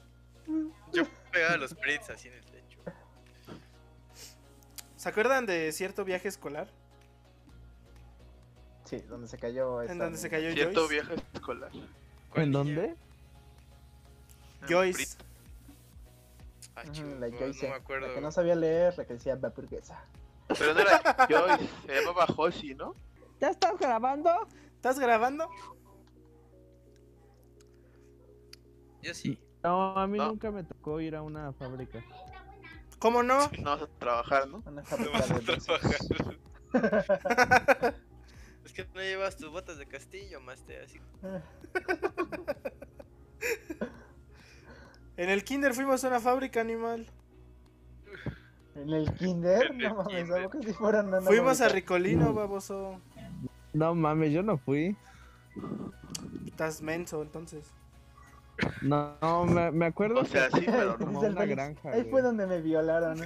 Yo 0.93 1.03
pegaba 1.31 1.57
los 1.57 1.73
Brits 1.75 2.09
así 2.09 2.27
en 2.27 2.33
el 2.35 2.45
techo. 2.45 2.79
¿Se 4.97 5.09
acuerdan 5.09 5.45
de 5.45 5.71
cierto 5.71 6.03
viaje 6.05 6.27
escolar? 6.27 6.67
Sí, 8.85 8.97
donde 9.07 9.27
se 9.27 9.37
cayó 9.37 9.81
esta 9.81 9.93
En 9.93 9.99
donde 9.99 10.17
se 10.17 10.29
cayó 10.29 10.51
Cierto 10.51 10.81
Joyce. 10.87 10.93
viaje 10.93 11.15
escolar. 11.33 11.71
¿Cuál 12.29 12.43
¿En 12.43 12.51
dónde? 12.51 12.95
Joyce. 14.67 15.17
Chido, 16.91 17.19
la 17.19 17.27
no, 17.29 17.37
Joyce. 17.37 17.67
no 17.67 17.73
me 17.73 17.79
acuerdo. 17.79 18.07
La 18.07 18.13
que 18.15 18.21
no 18.21 18.31
sabía 18.31 18.55
leer, 18.55 18.97
la 18.97 19.05
que 19.05 19.13
decía 19.13 19.33
hamburguesa. 19.33 20.03
Pero 20.47 20.73
no 20.73 20.79
era 20.79 20.99
Joyce, 21.29 21.69
se 21.85 21.93
llamaba 22.01 22.25
Josie, 22.27 22.73
¿no? 22.75 22.95
¿Ya 23.39 23.49
estás 23.49 23.77
grabando? 23.79 24.47
¿Estás 24.75 24.99
grabando? 24.99 25.47
Yo 29.01 29.13
sí. 29.13 29.39
No, 29.63 29.97
a 29.97 30.07
mí 30.07 30.17
No. 30.17 30.27
nunca 30.29 30.51
me 30.51 30.63
tocó 30.63 30.99
ir 30.99 31.15
a 31.15 31.21
una 31.21 31.53
fábrica. 31.53 32.03
¿Cómo 32.99 33.23
no? 33.23 33.49
No 33.59 33.71
vas 33.71 33.81
a 33.83 33.87
trabajar, 33.87 34.47
¿no? 34.47 34.61
Una 34.65 34.83
fábrica 34.83 35.11
vas 35.19 35.31
a 35.31 35.33
de 35.35 35.41
trabajar. 35.41 35.99
Es 38.63 38.73
que 38.73 38.85
no 38.93 39.01
llevas 39.01 39.37
tus 39.37 39.49
botas 39.49 39.79
de 39.79 39.87
castillo, 39.87 40.39
Master, 40.39 40.83
así. 40.83 41.01
En 45.21 45.29
el 45.29 45.43
kinder 45.43 45.75
fuimos 45.75 46.03
a 46.03 46.07
una 46.07 46.19
fábrica 46.19 46.61
animal. 46.61 47.05
En 48.73 48.89
el 48.89 49.13
kinder, 49.13 49.67
En 49.67 49.81
el 49.81 49.89
no 49.89 49.95
mames, 49.97 50.15
kinder. 50.15 50.37
algo 50.39 50.49
que 50.49 50.63
si 50.63 50.73
fueran 50.73 51.09
una 51.09 51.21
Fuimos 51.21 51.61
a. 51.61 51.69
Ricolino, 51.69 52.33
baboso. 52.33 52.99
No 53.71 53.93
mames, 53.93 54.33
yo 54.33 54.41
no 54.41 54.57
fui. 54.57 54.97
Estás 56.47 56.81
menso, 56.81 57.21
entonces. 57.21 57.67
No, 58.81 59.15
no, 59.21 59.45
me, 59.45 59.71
me 59.71 59.85
acuerdo 59.85 60.21
O 60.21 60.25
sea, 60.25 60.49
sí, 60.49 60.63
pero 60.65 60.97
no. 60.97 61.19
una 61.19 61.45
granja, 61.45 61.89
Ahí 61.89 61.99
güey. 62.01 62.09
fue 62.09 62.21
donde 62.23 62.47
me 62.47 62.59
violaron. 62.59 63.19
No 63.19 63.25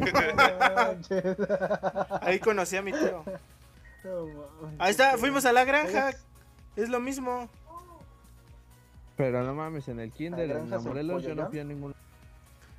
manches. 0.76 1.38
Ahí 2.22 2.40
conocí 2.40 2.76
a 2.76 2.82
mi 2.82 2.92
tío. 2.92 3.24
Ahí 4.80 4.92
está, 4.92 5.18
fuimos 5.18 5.46
a 5.46 5.54
la 5.54 5.64
granja. 5.64 6.10
Es 6.76 6.90
lo 6.90 7.00
mismo. 7.00 7.50
Pero 9.18 9.44
no 9.44 9.54
mames, 9.54 9.88
en 9.88 10.00
el 10.00 10.12
Kinder, 10.12 10.50
en 10.52 10.70
la 10.70 10.80
Morelos, 10.80 11.24
yo 11.24 11.36
no 11.36 11.48
fui 11.50 11.60
a 11.60 11.64
ningún. 11.64 11.96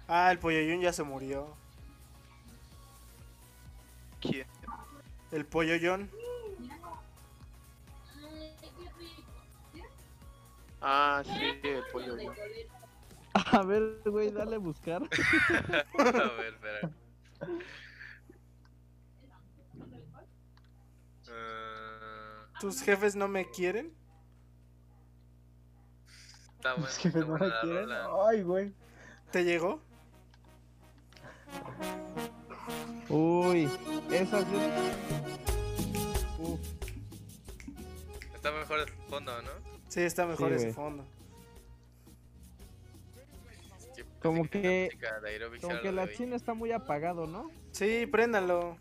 Ah, 0.07 0.31
el 0.31 0.39
Polloyun 0.39 0.81
ya 0.81 0.93
se 0.93 1.03
murió. 1.03 1.49
¿Quién? 4.21 4.47
El 5.33 5.47
Polloyun. 5.47 6.11
Ah, 10.81 11.23
sí, 11.25 11.61
el 11.63 11.83
Polloyun. 11.91 12.35
A 13.33 13.63
ver, 13.63 14.01
güey, 14.05 14.31
dale 14.31 14.57
a 14.57 14.59
buscar. 14.59 15.03
a 15.99 16.05
ver, 16.37 16.55
espera. 16.55 16.91
¿Tus 22.61 22.83
jefes 22.83 23.17
no 23.17 23.29
me 23.29 23.49
quieren? 23.51 23.96
Está 26.67 26.75
bueno. 26.75 26.87
Es 26.89 26.99
que 26.99 27.09
está 27.09 27.21
no 27.21 27.39
la 27.39 27.61
quieren. 27.61 27.89
Ay, 28.29 28.43
güey. 28.43 28.73
¿Te 29.31 29.45
llegó? 29.45 29.81
Uy, 33.09 33.71
esa 34.11 34.41
sí. 34.41 34.47
Uf, 36.39 36.61
Está 38.35 38.51
mejor 38.53 38.81
el 38.81 38.89
fondo, 39.09 39.43
¿no? 39.43 39.51
Sí, 39.89 40.01
está 40.01 40.27
mejor 40.27 40.49
Sí, 40.51 40.55
ese 40.57 40.73
fondo. 40.73 41.05
Sí, 43.95 44.03
Como 44.21 44.49
que- 44.49 44.91
como 45.61 45.81
que 45.81 45.93
la 45.93 46.11
china 46.13 46.37
está 46.37 46.53
muy 46.55 46.73
apagado, 46.73 47.27
¿no? 47.27 47.51
Sí, 47.73 48.07
préndanlo. 48.07 48.77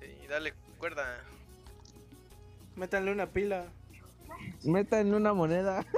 Sí, 0.00 0.26
dale 0.28 0.54
cuerda. 0.78 1.22
Métanle 2.76 3.12
una 3.12 3.26
pila. 3.26 3.66
Métanle 4.64 5.16
una 5.16 5.32
moneda. 5.34 5.84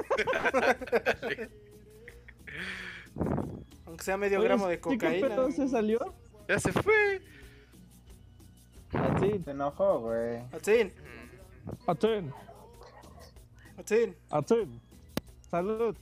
Aunque 3.86 4.04
sea 4.04 4.16
medio 4.16 4.38
Oye, 4.38 4.48
gramo 4.48 4.66
de 4.68 4.76
¿sí 4.76 4.80
qué 4.82 4.88
cocaína. 4.96 5.28
pedo 5.28 5.50
se 5.52 5.68
salió? 5.68 6.14
Ya 6.48 6.58
se 6.58 6.72
fue. 6.72 7.22
Así, 8.92 9.40
Se 9.44 9.50
enojó, 9.50 10.00
güey. 10.00 10.38
Atin, 10.52 10.92
Mm, 11.66 11.90
atún, 11.90 12.32
atin. 13.78 14.14
atún. 14.30 14.80
Salud. 15.50 15.96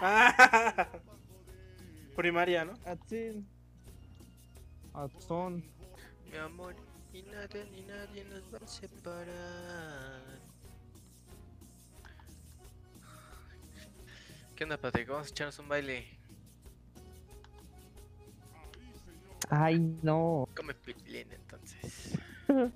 Ah. 0.00 0.88
Primaria, 2.16 2.64
¿no? 2.64 2.74
Atún. 2.84 3.46
Atún. 4.94 5.64
Mi 6.30 6.36
amor, 6.38 6.74
y 7.12 7.22
nada 7.22 7.48
ni 7.72 7.82
nadie 7.82 8.24
nos 8.24 8.42
va 8.54 8.58
a 8.64 8.66
separar. 8.68 10.37
¿Qué 14.58 14.64
onda, 14.64 14.76
Patrick? 14.76 15.06
Vamos 15.06 15.28
a 15.28 15.30
echarnos 15.30 15.56
un 15.60 15.68
baile. 15.68 16.04
Ay, 19.48 19.78
no. 20.02 20.48
Come 20.56 20.74
pilín 20.74 21.30
entonces. 21.30 22.18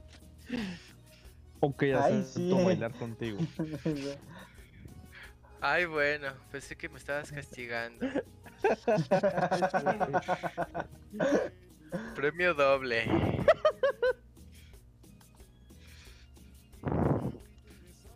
Ok, 1.64 1.82
Ay, 1.82 1.94
acepto 1.94 2.24
sí. 2.24 2.64
bailar 2.64 2.92
contigo. 2.92 3.38
Ay, 5.60 5.84
bueno, 5.86 6.32
pensé 6.50 6.76
que 6.76 6.88
me 6.88 6.98
estabas 6.98 7.30
castigando. 7.30 8.04
Premio 12.16 12.54
doble. 12.54 13.06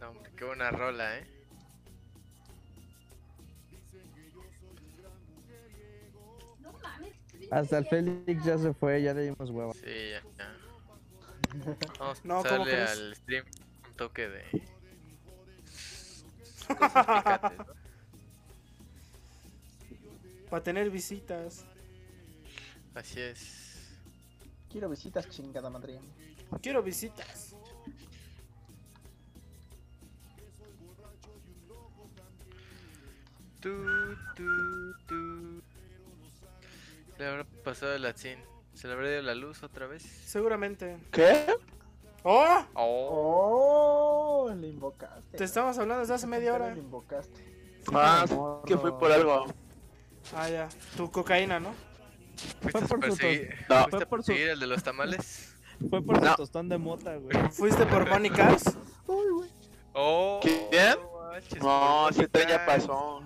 No, 0.01 0.11
hombre, 0.11 0.33
qué 0.37 0.45
buena 0.45 0.73
rola, 0.73 1.19
¿eh? 1.19 1.36
Hasta 7.51 7.79
el 7.79 7.87
Félix 7.87 8.45
ya 8.45 8.59
se 8.59 8.73
fue, 8.75 9.03
ya 9.03 9.15
le 9.15 9.23
dimos 9.23 9.51
hueva. 9.51 9.73
Sí, 9.75 9.81
ya, 10.11 10.23
ya. 10.37 10.57
Vamos 11.99 12.19
a 12.19 12.23
No, 12.25 12.35
¿cómo 12.37 12.43
pasarle 12.43 12.65
crees? 12.65 12.91
al 12.91 13.15
stream 13.17 13.45
un 13.89 13.95
toque 13.97 14.29
de... 14.29 14.43
Para 20.51 20.63
tener 20.63 20.91
visitas. 20.91 21.65
Así 22.95 23.21
es. 23.21 23.97
Quiero 24.71 24.89
visitas, 24.89 25.29
chingada 25.29 25.71
madre. 25.71 26.01
Quiero 26.63 26.83
visitas. 26.83 27.55
Tu, 33.61 33.73
tu, 34.37 34.47
tu. 35.07 35.26
¿Qué 37.17 37.23
le 37.23 37.29
habrá 37.31 37.45
pasado 37.65 37.95
a 37.95 37.99
la 37.99 38.13
Tzin? 38.13 38.39
¿Se 38.75 38.87
le 38.89 38.93
habrá 38.95 39.11
ido 39.11 39.23
la 39.23 39.35
luz 39.35 39.63
otra 39.63 39.87
vez? 39.87 40.03
Seguramente. 40.03 40.99
¿Qué? 41.13 41.47
¡Oh! 42.23 42.67
Oh, 42.75 44.47
Oh, 44.49 44.55
le 44.55 44.69
invocaste. 44.69 45.39
Te 45.39 45.45
estamos 45.45 45.77
hablando 45.79 46.01
desde 46.01 46.15
hace 46.15 46.27
media 46.27 46.55
hora. 46.55 46.73
Le 46.75 46.81
invocaste. 46.81 47.45
Ah, 47.93 48.25
que 48.67 48.77
fue 48.77 48.97
por 48.99 49.11
algo. 49.13 49.47
Ah, 50.35 50.49
ya. 50.49 50.69
Tu 50.97 51.11
cocaína, 51.11 51.59
¿no? 51.61 51.73
¿Fuiste 52.61 52.79
a 52.79 52.87
por 52.87 52.89
su 52.89 53.01
perseguir, 53.01 53.55
No. 53.69 53.77
¿fuiste 53.77 53.91
Fue 53.97 54.07
por 54.07 54.21
su- 54.23 54.27
perseguir 54.27 54.49
el 54.51 54.61
de 54.61 54.67
los 54.67 54.83
tamales? 54.83 55.55
Fue 55.91 56.03
por 56.03 56.23
No. 56.23 56.31
su 56.33 56.37
tostón 56.37 56.69
de 56.69 56.79
mota, 56.79 57.17
güey. 57.17 57.37
¿Fuiste 57.51 57.87
por 57.87 58.07
Money 58.11 58.31
Cars? 58.31 58.77
Oh, 59.93 60.41
¿Quién? 60.43 60.97
No, 61.63 62.09
ese 62.11 62.29
tren 62.29 62.49
ya 62.49 62.67
pasó. 62.67 63.23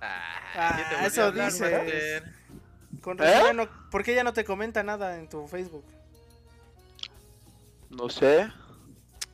Ah, 0.00 0.40
Ah, 0.56 0.72
¿quién 0.76 0.88
te 0.88 0.94
volvió 1.22 1.42
eso 1.46 1.64
a 1.64 1.68
Con 3.04 3.22
¿Eh? 3.22 3.26
ya 3.26 3.52
no- 3.52 3.68
¿Por 3.90 4.02
qué 4.02 4.14
ya 4.14 4.24
no 4.24 4.32
te 4.32 4.46
comenta 4.46 4.82
nada 4.82 5.18
en 5.18 5.28
tu 5.28 5.46
Facebook? 5.46 5.84
No 7.90 8.08
sé. 8.08 8.48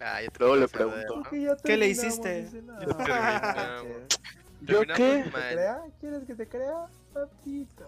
Ah, 0.00 0.20
ya 0.20 0.28
te 0.28 0.38
Luego 0.40 0.56
le 0.56 0.62
ver, 0.62 0.70
pregunto. 0.70 1.22
¿Qué 1.62 1.76
le 1.76 1.87
hiciste? 1.87 2.48
terminamos. 2.50 4.09
¿Yo 4.62 4.80
qué? 4.80 5.24
¿Quieres 6.00 6.24
que 6.26 6.35
te 6.35 6.48
crea? 6.48 6.88
Papito. 7.14 7.87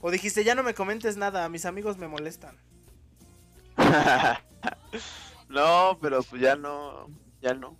O 0.00 0.10
dijiste, 0.10 0.42
ya 0.42 0.56
no 0.56 0.64
me 0.64 0.74
comentes 0.74 1.16
nada, 1.16 1.48
mis 1.48 1.64
amigos 1.64 1.96
me 1.96 2.08
molestan. 2.08 2.56
no, 5.48 5.98
pero 6.02 6.22
pues 6.24 6.42
ya 6.42 6.56
no. 6.56 7.08
Ya 7.40 7.54
no. 7.54 7.76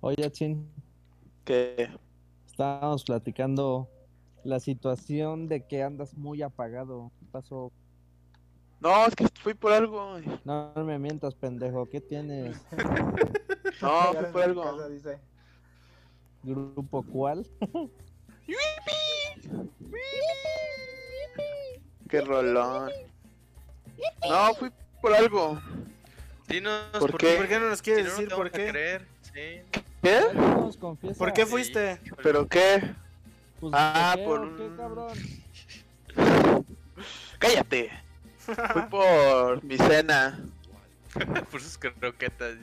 Oye, 0.00 0.30
Chin, 0.30 0.70
Que. 1.44 1.90
estábamos 2.46 3.02
platicando 3.02 3.88
la 4.44 4.60
situación 4.60 5.48
de 5.48 5.66
que 5.66 5.82
andas 5.82 6.14
muy 6.14 6.42
apagado. 6.42 7.10
¿Qué 7.18 7.26
pasó? 7.32 7.72
No, 8.80 9.06
es 9.06 9.16
que 9.16 9.26
fui 9.40 9.54
por 9.54 9.72
algo. 9.72 10.18
No 10.44 10.72
me 10.76 10.98
mientas, 10.98 11.34
pendejo. 11.34 11.86
¿Qué 11.86 12.00
tienes? 12.00 12.56
No, 13.82 14.12
fue 14.12 14.30
por 14.30 14.42
algo. 14.42 14.62
casa, 14.62 14.88
dice. 14.88 15.18
¿Grupo 16.44 17.02
cuál? 17.02 17.46
Qué 22.08 22.20
rolón. 22.20 22.90
No, 24.28 24.54
fui 24.54 24.70
por 25.02 25.12
algo. 25.12 25.60
Dinos 26.48 26.84
¿Por 26.92 27.10
por 27.10 27.20
qué? 27.20 27.34
¿Por 27.36 27.48
qué 27.48 27.58
no 27.58 27.68
nos 27.68 27.82
quieres 27.82 28.06
no 28.06 28.10
decir 28.12 28.28
por 28.28 28.50
qué? 28.50 28.68
creer. 28.68 29.06
Sí. 29.22 29.80
¿Qué? 30.02 30.20
¿Por 31.18 31.32
qué 31.32 31.46
fuiste? 31.46 32.00
¿Pero 32.22 32.46
qué? 32.46 32.94
Pues, 33.60 33.72
Ah, 33.74 34.16
¿por 34.24 34.56
qué, 34.56 34.64
por 34.64 34.76
cabrón? 34.76 35.18
Cállate. 37.38 37.90
Fui 38.38 38.82
por 38.90 39.64
mi 39.64 39.76
cena. 39.78 40.38
por 41.50 41.60
sus 41.60 41.78
croquetas. 41.78 42.56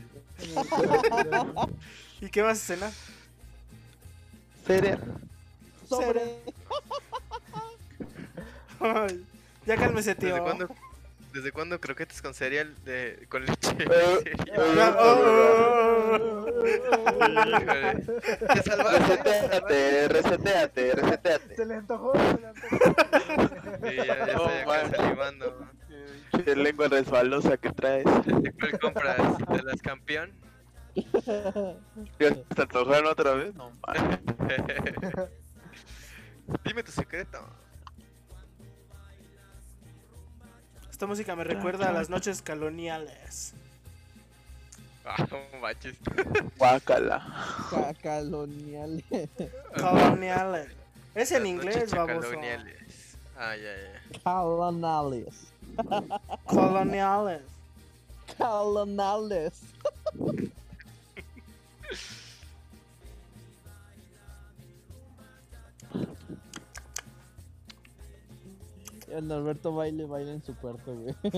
¿Y 2.19 2.29
qué 2.29 2.41
vas 2.41 2.57
a 2.59 2.75
cenar? 2.75 2.91
Cereal. 4.65 4.99
Sobre. 5.87 6.21
Ay, 8.79 9.25
ya 9.65 9.75
cálmese, 9.77 10.15
tío. 10.15 10.29
¿Desde 10.29 10.41
cuándo, 10.41 10.67
¿Desde 11.33 11.51
cuándo 11.51 11.79
croquetas 11.79 12.21
con 12.21 12.33
cereal 12.33 12.75
de, 12.83 13.25
con 13.29 13.45
leche? 13.45 13.75
Eh, 13.79 14.33
oh, 14.57 14.61
oh, 14.97 15.21
oh, 16.09 16.17
oh. 16.19 16.51
Te 18.53 18.63
salvaste, 18.63 19.17
te 19.17 19.39
salvaste. 19.39 20.07
Reseteate, 20.07 20.07
reseteate, 20.09 20.91
reseteate. 20.93 21.55
Se 21.55 21.65
le 21.65 21.75
antojó, 21.75 22.13
se 22.13 22.41
le 22.41 22.47
antojó. 22.47 22.77
Sí, 23.87 23.95
ya, 23.95 24.05
ya 24.05 24.33
estoy 24.33 24.91
salivando. 24.97 25.67
Qué 26.43 26.55
lengua 26.55 26.87
resbalosa 26.87 27.57
que 27.57 27.69
traes. 27.71 28.05
¿Cuál 28.59 28.79
compras? 28.79 29.37
¿De 29.47 29.63
las 29.63 29.81
campeón? 29.81 30.31
¿Ya 32.19 32.35
¿Te 32.55 32.61
antojaron 32.61 33.07
otra 33.07 33.33
vez? 33.35 33.55
No. 33.55 33.71
Dime 36.65 36.83
tu 36.83 36.91
secreto. 36.91 37.39
Esta 41.01 41.09
música 41.09 41.35
me 41.35 41.43
recuerda 41.43 41.89
a 41.89 41.91
las 41.91 42.11
noches 42.11 42.43
coloniales. 42.43 43.55
Ah, 45.03 45.27
no 45.31 45.59
manches. 45.59 45.95
Guácala. 46.59 47.25
Cacalonial. 47.71 49.03
Coloniales. 49.79 50.67
Es 51.15 51.31
en 51.31 51.41
Las 51.41 51.49
inglés, 51.49 51.91
baboso. 51.91 52.27
coloniales. 52.27 53.17
Ah, 53.35 53.55
ya, 53.55 54.11
ya. 54.13 54.19
Calonales. 54.23 55.51
Coloniales. 56.45 57.41
Calonales. 58.37 59.59
El 69.11 69.27
Norberto 69.27 69.73
baile, 69.73 70.05
baila 70.05 70.31
en 70.31 70.43
su 70.43 70.55
cuarto, 70.55 70.93
güey. 70.95 71.15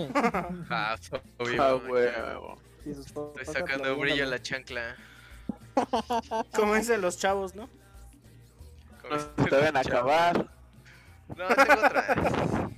Ah, 0.69 0.95
obvio, 1.39 1.63
Ah, 1.63 1.75
huevo. 1.89 2.57
Estoy 2.85 3.45
sacando 3.45 3.95
brillo 3.97 4.23
a 4.25 4.27
la 4.27 4.41
chancla. 4.41 4.95
Como 6.55 6.75
dicen 6.75 7.01
los 7.01 7.17
chavos, 7.17 7.55
¿no? 7.55 7.69
Como 9.01 9.15
No 9.37 9.45
te 9.45 9.55
van 9.57 9.77
a 9.77 9.79
acabar. 9.79 10.49
No, 11.29 11.47
tengo 11.47 11.73
otra. 11.85 12.69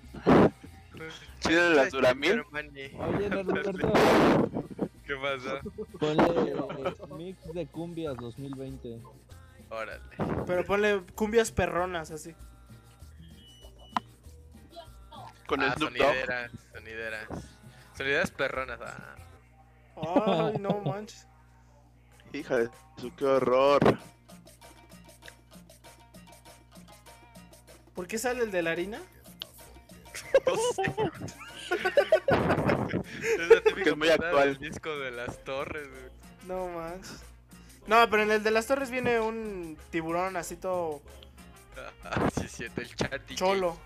¿Tienes 1.40 1.76
las 1.76 1.92
Duramil? 1.92 2.44
Oye, 2.54 3.30
Norberto, 3.30 3.72
¿Qué 5.06 5.16
pasó? 5.18 5.60
ponle 6.00 6.24
eh, 6.52 6.96
mix 7.16 7.54
de 7.54 7.68
cumbias 7.68 8.16
2020. 8.18 9.02
Órale. 9.70 10.02
Pero 10.48 10.66
ponle 10.66 11.02
cumbias 11.14 11.52
perronas 11.52 12.12
así. 12.12 12.34
Con 15.48 15.62
Ah, 15.62 15.74
Snoop 15.76 15.92
Dogg. 15.94 16.08
sonideras, 16.08 16.52
sonideras. 16.74 17.28
Sonideras 17.98 18.32
perronas. 18.32 18.80
Ah. 18.82 19.16
Ay, 19.98 20.58
no 20.60 20.82
manches. 20.86 21.28
Hija 22.34 22.58
de 22.58 22.70
su, 22.98 23.14
qué 23.16 23.26
horror. 23.26 23.80
¿Por 27.94 28.08
qué 28.08 28.18
sale 28.18 28.44
el 28.44 28.52
de 28.52 28.62
la 28.62 28.72
harina? 28.72 29.00
No 30.46 30.56
sé. 30.74 30.84
es 33.22 33.50
la 33.50 33.62
típica 33.62 33.90
es 33.92 33.98
muy 33.98 34.10
actual. 34.10 34.58
del 34.60 34.70
disco 34.70 34.98
de 35.00 35.12
las 35.12 35.44
torres, 35.44 35.88
güey. 35.90 36.04
No 36.48 36.68
manches. 36.68 37.24
No, 37.88 38.10
pero 38.10 38.24
en 38.24 38.32
el 38.32 38.44
de 38.44 38.52
las 38.52 38.66
torres 38.68 38.90
viene 38.90 39.20
un 39.20 39.78
tiburón 39.92 40.36
así 40.38 40.56
todo 40.58 41.02
Ah, 42.04 42.30
sí, 42.48 42.66
el 42.66 42.96
chat 42.96 43.22
cholo. 43.36 43.78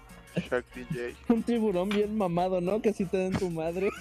Shark 0.41 0.65
DJ. 0.75 1.15
Un 1.29 1.43
tiburón 1.43 1.89
bien 1.89 2.17
mamado, 2.17 2.61
¿no? 2.61 2.81
Que 2.81 2.93
si 2.93 3.05
te 3.05 3.17
den 3.17 3.33
tu 3.33 3.49
madre. 3.49 3.89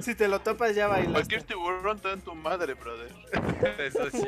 Si 0.00 0.14
te 0.14 0.28
lo 0.28 0.40
topas 0.40 0.74
ya 0.74 0.86
bailas. 0.88 1.12
Cualquier 1.12 1.42
tiburón 1.42 1.98
te 1.98 2.08
da 2.08 2.14
en 2.14 2.20
tu 2.20 2.34
madre, 2.34 2.74
brother. 2.74 3.10
Eso 3.78 4.10
sí. 4.10 4.26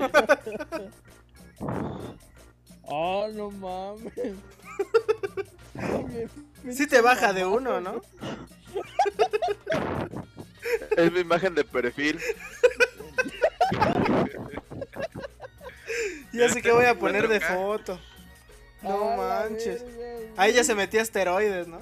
Oh, 2.82 3.28
no 3.32 3.50
mames. 3.50 4.12
Sí 6.74 6.86
te 6.86 7.00
baja 7.00 7.32
de 7.32 7.44
uno, 7.46 7.80
¿no? 7.80 8.02
Es 10.96 11.12
mi 11.12 11.20
imagen 11.20 11.54
de 11.54 11.64
perfil. 11.64 12.18
Ya 16.32 16.48
sé 16.48 16.62
que 16.62 16.72
voy 16.72 16.86
a 16.86 16.98
poner 16.98 17.28
de 17.28 17.40
4K. 17.40 17.54
foto. 17.54 18.00
No 18.82 19.16
manches. 19.16 19.84
Ahí 20.36 20.52
ya 20.52 20.64
se 20.64 20.74
metía 20.74 21.02
esteroides, 21.02 21.68
¿no? 21.68 21.78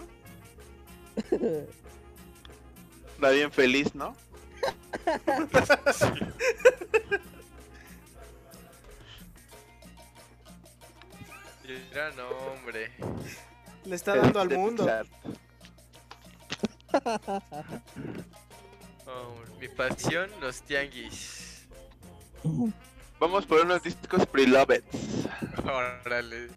Da 3.20 3.30
bien 3.30 3.52
feliz, 3.52 3.94
¿no? 3.94 4.16
Mira, 11.64 12.10
no, 12.12 12.28
hombre. 12.28 12.90
Le 13.84 13.94
está 13.94 14.16
dando 14.16 14.40
al 14.40 14.48
De 14.48 14.56
mundo. 14.56 14.86
Hombre, 19.06 19.56
Mi 19.60 19.68
pasión, 19.68 20.30
los 20.40 20.62
tianguis. 20.62 21.68
Vamos 23.20 23.44
por 23.44 23.60
unos 23.60 23.82
discos 23.82 24.24
preloved. 24.26 24.82
Órale. 25.62 26.48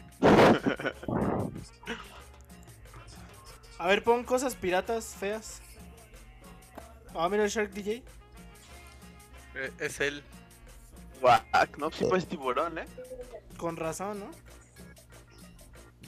A 3.78 3.86
ver, 3.86 4.02
pon 4.02 4.24
cosas 4.24 4.54
piratas 4.54 5.14
feas. 5.14 5.60
Ah, 7.14 7.28
mira 7.28 7.44
el 7.44 7.50
Shark 7.50 7.70
DJ. 7.70 8.02
Eh, 9.56 9.70
Es 9.78 10.00
él. 10.00 10.22
Guac, 11.20 11.76
no, 11.78 11.90
sí 11.90 12.04
pues 12.08 12.26
tiburón, 12.26 12.78
¿eh? 12.78 12.86
Con 13.56 13.76
razón, 13.76 14.20
¿no? 14.20 14.30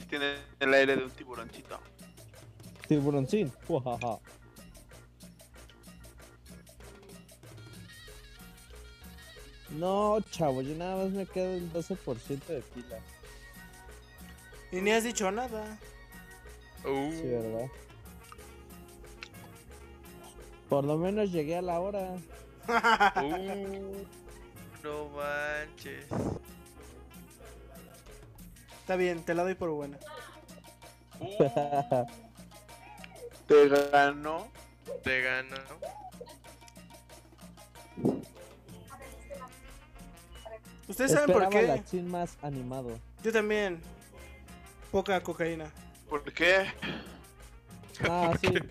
Tiene 0.09 0.35
el 0.59 0.73
aire 0.73 0.95
de 0.95 1.03
un 1.03 1.11
tiburoncito. 1.11 1.79
Tiburoncín. 2.87 3.51
Ujaja. 3.67 4.17
No, 9.69 10.19
chavo, 10.31 10.61
yo 10.61 10.75
nada 10.75 10.95
más 11.03 11.11
me 11.11 11.25
quedo 11.25 11.53
el 11.55 11.71
12% 11.73 12.45
de 12.45 12.61
pila. 12.61 12.99
Y 14.71 14.81
ni 14.81 14.91
has 14.91 15.03
dicho 15.03 15.29
nada. 15.31 15.77
Uh, 16.83 17.11
Sí, 17.11 17.23
¿verdad? 17.23 17.67
Por 20.69 20.83
lo 20.83 20.97
menos 20.97 21.31
llegué 21.31 21.57
a 21.57 21.61
la 21.61 21.79
hora. 21.79 22.15
uh, 22.67 24.05
no 24.83 25.09
manches. 25.09 26.05
Está 28.81 28.95
bien, 28.95 29.23
te 29.23 29.33
la 29.33 29.43
doy 29.43 29.55
por 29.55 29.69
buena. 29.71 29.97
Te 33.47 33.69
ganó. 33.69 34.47
Te 35.03 35.21
gano. 35.21 35.55
¿Ustedes 40.87 41.11
saben 41.11 41.31
por 41.33 41.49
qué? 41.49 41.83
más 42.03 42.37
animado. 42.41 42.97
Yo 43.23 43.31
también. 43.31 43.81
Poca 44.91 45.21
cocaína. 45.21 45.69
¿Por 46.09 46.23
qué? 46.33 46.67
Ah, 48.09 48.33
sí. 48.41 48.47
¿Por 48.47 48.61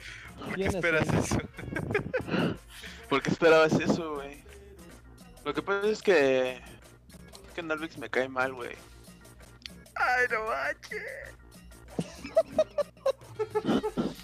qué 0.48 0.54
¿Quién 0.54 0.68
esperas 0.68 1.08
es? 1.08 1.14
eso? 1.32 1.38
¿Por 3.08 3.22
qué 3.22 3.30
esperabas 3.30 3.72
eso, 3.74 4.14
güey? 4.14 4.42
Lo 5.44 5.52
que 5.54 5.62
pasa 5.62 5.86
es 5.88 6.02
que... 6.02 6.60
Que 7.54 7.62
Narvix 7.62 7.96
me 7.98 8.08
cae 8.10 8.28
mal, 8.28 8.52
güey. 8.54 8.74
Ay, 9.94 10.26
no 10.30 10.44
manches. 10.44 11.02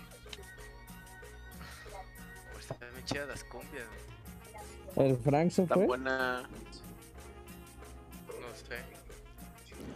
Pues 2.53 2.71
están 2.71 2.79
bien 2.93 3.05
chidas 3.07 3.29
las 3.29 3.45
cumbias, 3.45 3.87
güey. 4.95 5.09
¿El 5.11 5.17
Frank 5.19 5.51
se 5.51 5.63
Está 5.63 5.75
fue? 5.75 5.87
buena. 5.87 6.49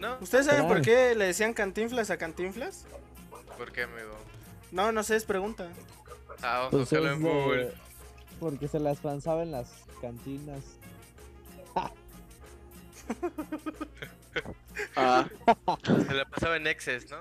No, 0.00 0.18
¿Ustedes 0.20 0.46
saben 0.46 0.66
por 0.68 0.82
qué 0.82 1.14
le 1.14 1.26
decían 1.26 1.54
cantinflas 1.54 2.10
a 2.10 2.16
cantinflas? 2.16 2.84
¿por 3.56 3.72
qué, 3.72 3.84
amigo? 3.84 4.14
No, 4.70 4.92
no 4.92 5.02
sé, 5.02 5.16
es 5.16 5.24
pregunta. 5.24 5.68
Ah, 6.42 6.68
Pues 6.70 6.82
búscalo 6.82 7.06
es 7.10 7.16
en 7.16 7.22
de- 7.22 7.30
Google. 7.30 7.72
Porque 8.38 8.68
se 8.68 8.78
las 8.78 9.02
lanzaba 9.02 9.42
en 9.42 9.52
las 9.52 9.70
cantinas. 10.00 10.62
Ah, 14.94 15.26
Se 16.06 16.14
la 16.14 16.24
pasaba 16.26 16.56
en 16.56 16.66
Excess, 16.66 17.06
¿no? 17.10 17.16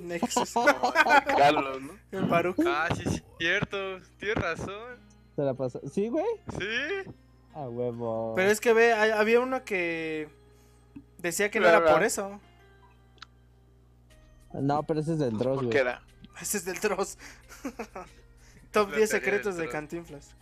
Nexus. 0.00 0.52
Carlos, 1.36 1.80
¿no? 1.82 1.92
El 2.10 2.24
Baruch. 2.26 2.56
Ah, 2.66 2.88
sí, 2.96 3.04
sí, 3.08 3.22
cierto. 3.38 4.00
Tienes 4.18 4.36
razón. 4.42 4.98
Se 5.36 5.42
la 5.42 5.54
pasó. 5.54 5.80
¿Sí, 5.92 6.08
güey? 6.08 6.24
Sí. 6.58 7.10
A 7.54 7.68
huevo. 7.68 8.32
Pero 8.34 8.50
es 8.50 8.60
que 8.60 8.72
ve, 8.72 8.92
hay- 8.92 9.10
había 9.12 9.38
uno 9.40 9.64
que 9.64 10.28
decía 11.28 11.50
que 11.50 11.60
no 11.60 11.68
era 11.68 11.84
por 11.84 12.02
eso. 12.02 12.40
No, 14.52 14.82
pero 14.84 15.00
ese 15.00 15.12
es 15.14 15.18
del 15.18 15.36
Dross, 15.36 15.54
¿Por 15.56 15.64
güey. 15.64 15.70
qué 15.70 15.78
era? 15.78 16.02
Ese 16.40 16.58
es 16.58 16.64
del 16.64 16.78
Dross. 16.80 17.18
Top 18.70 18.90
La 18.90 18.96
10 18.96 19.08
teoría 19.10 19.24
secretos 19.26 19.56
de 19.56 19.62
Dross. 19.62 19.72
cantinflas. 19.72 20.34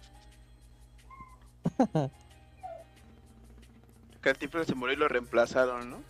Cantinflas 4.20 4.66
se 4.66 4.74
murió 4.74 4.94
y 4.94 4.98
lo 4.98 5.08
reemplazaron, 5.08 5.90
¿no? 5.90 6.02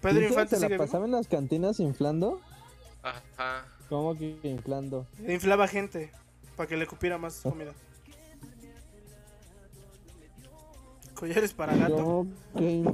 Pedro 0.00 0.20
¿Sí, 0.20 0.26
Infante 0.26 0.56
¿Se 0.56 0.68
la 0.68 0.76
pasaba 0.76 1.04
en 1.04 1.12
las 1.12 1.28
cantinas 1.28 1.78
inflando? 1.80 2.40
Ajá. 3.02 3.66
¿Cómo 3.88 4.16
que 4.16 4.38
inflando? 4.42 5.06
Inflaba 5.26 5.68
gente 5.68 6.10
para 6.56 6.66
que 6.68 6.76
le 6.76 6.86
cupiera 6.86 7.16
más 7.18 7.40
comida. 7.42 7.72
Collares 11.14 11.52
para 11.54 11.74
gato. 11.76 12.26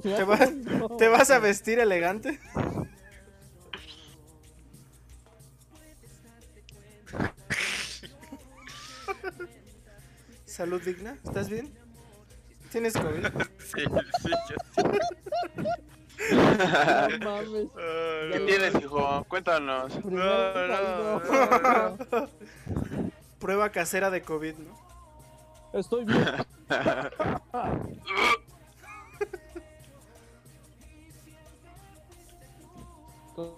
¿Te, 0.02 0.24
vas- 0.24 0.52
No. 0.52 0.88
¿Te 0.96 1.09
vas 1.09 1.30
a 1.30 1.38
vestir 1.38 1.78
elegante? 1.80 2.38
Salud 10.44 10.83
digna, 10.83 11.16
¿estás 11.24 11.48
bien? 11.48 11.72
¿Tienes 12.70 12.94
COVID? 12.94 13.26
Sí, 13.59 13.80
sí, 14.22 14.30
yo 14.48 14.85
No 17.18 17.24
mames. 17.24 17.68
Ay, 17.76 18.30
¿Qué 18.33 18.38
no. 18.40 18.46
tienes, 18.46 18.74
hijo? 18.83 19.24
Cuéntanos. 19.28 20.04
No. 20.04 21.20
Prueba 23.38 23.70
casera 23.70 24.11
de 24.11 24.22
COVID, 24.22 24.54
¿no? 24.56 24.78
Estoy 25.72 26.04
bien. 26.04 26.24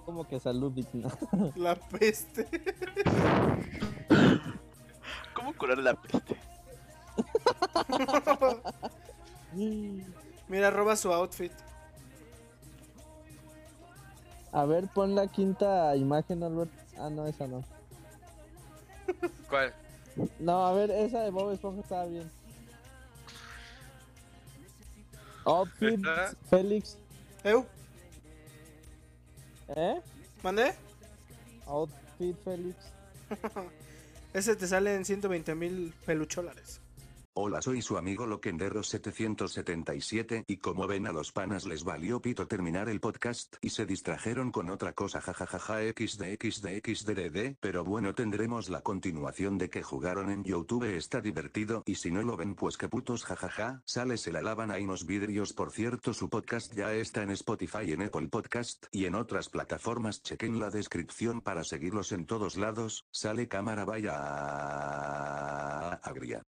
Como 0.05 0.27
que 0.29 0.38
salud 0.38 0.72
digna. 0.72 1.09
La 1.57 1.75
peste. 1.75 2.46
¿Cómo 5.35 5.53
curar 5.55 5.79
la 5.79 5.94
peste? 5.94 6.37
Mira, 10.48 10.70
roba 10.70 10.96
su 10.96 11.12
outfit. 11.12 11.53
A 14.53 14.64
ver, 14.66 14.87
pon 14.88 15.14
la 15.14 15.27
quinta 15.27 15.96
imagen, 15.96 16.42
Albert. 16.42 16.70
Ah, 16.98 17.09
no, 17.11 17.27
esa 17.27 17.46
no. 17.46 17.64
¿Cuál? 19.48 19.75
No, 20.38 20.66
a 20.66 20.72
ver, 20.75 20.90
esa 20.90 21.22
de 21.22 21.31
Bob 21.31 21.51
Esponja 21.53 21.81
estaba 21.81 22.05
bien. 22.05 22.31
Outfit, 25.44 25.94
¿Esta? 25.94 26.35
Félix. 26.50 26.98
¿Eu? 27.44 27.66
¿Eh? 29.68 30.00
¿Mandé? 30.42 30.74
Outfit, 31.66 32.37
Félix. 32.44 32.76
Ese 34.35 34.57
te 34.57 34.66
sale 34.66 34.94
en 34.94 35.05
120 35.05 35.55
mil 35.55 35.92
pelucholares. 36.07 36.82
Hola, 37.35 37.62
soy 37.62 37.81
su 37.81 37.97
amigo 37.97 38.27
Loquendero777 38.27 40.45
y 40.47 40.59
como 40.59 40.87
ven 40.87 41.07
a 41.07 41.12
los 41.12 41.33
panas 41.33 41.64
les 41.64 41.83
valió 41.83 42.21
pito 42.21 42.47
terminar 42.47 42.90
el 42.90 43.01
podcast 43.01 43.57
y 43.62 43.71
se 43.71 43.87
distrajeron 43.87 44.51
con 44.51 44.68
otra 44.68 44.92
cosa 44.92 45.23
jajajaja 45.23 45.79
xdxdxddd, 45.97 47.57
pero 47.59 47.85
bueno 47.85 48.14
tendremos 48.14 48.68
la 48.68 48.83
continuación 48.83 49.57
de 49.57 49.71
que 49.71 49.83
jugaron 49.83 50.31
en 50.31 50.45
YouTube 50.45 50.95
está 50.95 51.23
divertido 51.23 51.83
y 51.87 51.95
si 51.95 52.11
no 52.11 52.21
lo 52.21 52.37
ven 52.37 52.55
pues 52.55 52.77
que 52.77 52.90
putos 52.90 53.25
jajaja, 53.25 53.81
sale 53.87 54.18
se 54.18 54.31
la 54.31 54.42
lavan 54.42 54.71
ahí 54.71 54.85
unos 54.85 55.07
vidrios 55.07 55.55
por 55.55 55.71
cierto 55.71 56.12
su 56.12 56.29
podcast 56.29 56.75
ya 56.75 56.92
está 56.92 57.23
en 57.23 57.31
Spotify 57.31 57.92
en 57.92 58.03
Apple 58.03 58.29
Podcast 58.29 58.85
y 58.90 59.07
en 59.07 59.14
otras 59.14 59.49
plataformas 59.49 60.23
chequen 60.23 60.61
la 60.61 60.68
descripción 60.68 61.40
para 61.40 61.64
seguirlos 61.64 62.12
en 62.12 62.27
todos 62.27 62.59
lados, 62.59 63.07
sale 63.11 63.49
cámara 63.49 63.87
vaya 63.87 64.12
agria. 65.95 66.45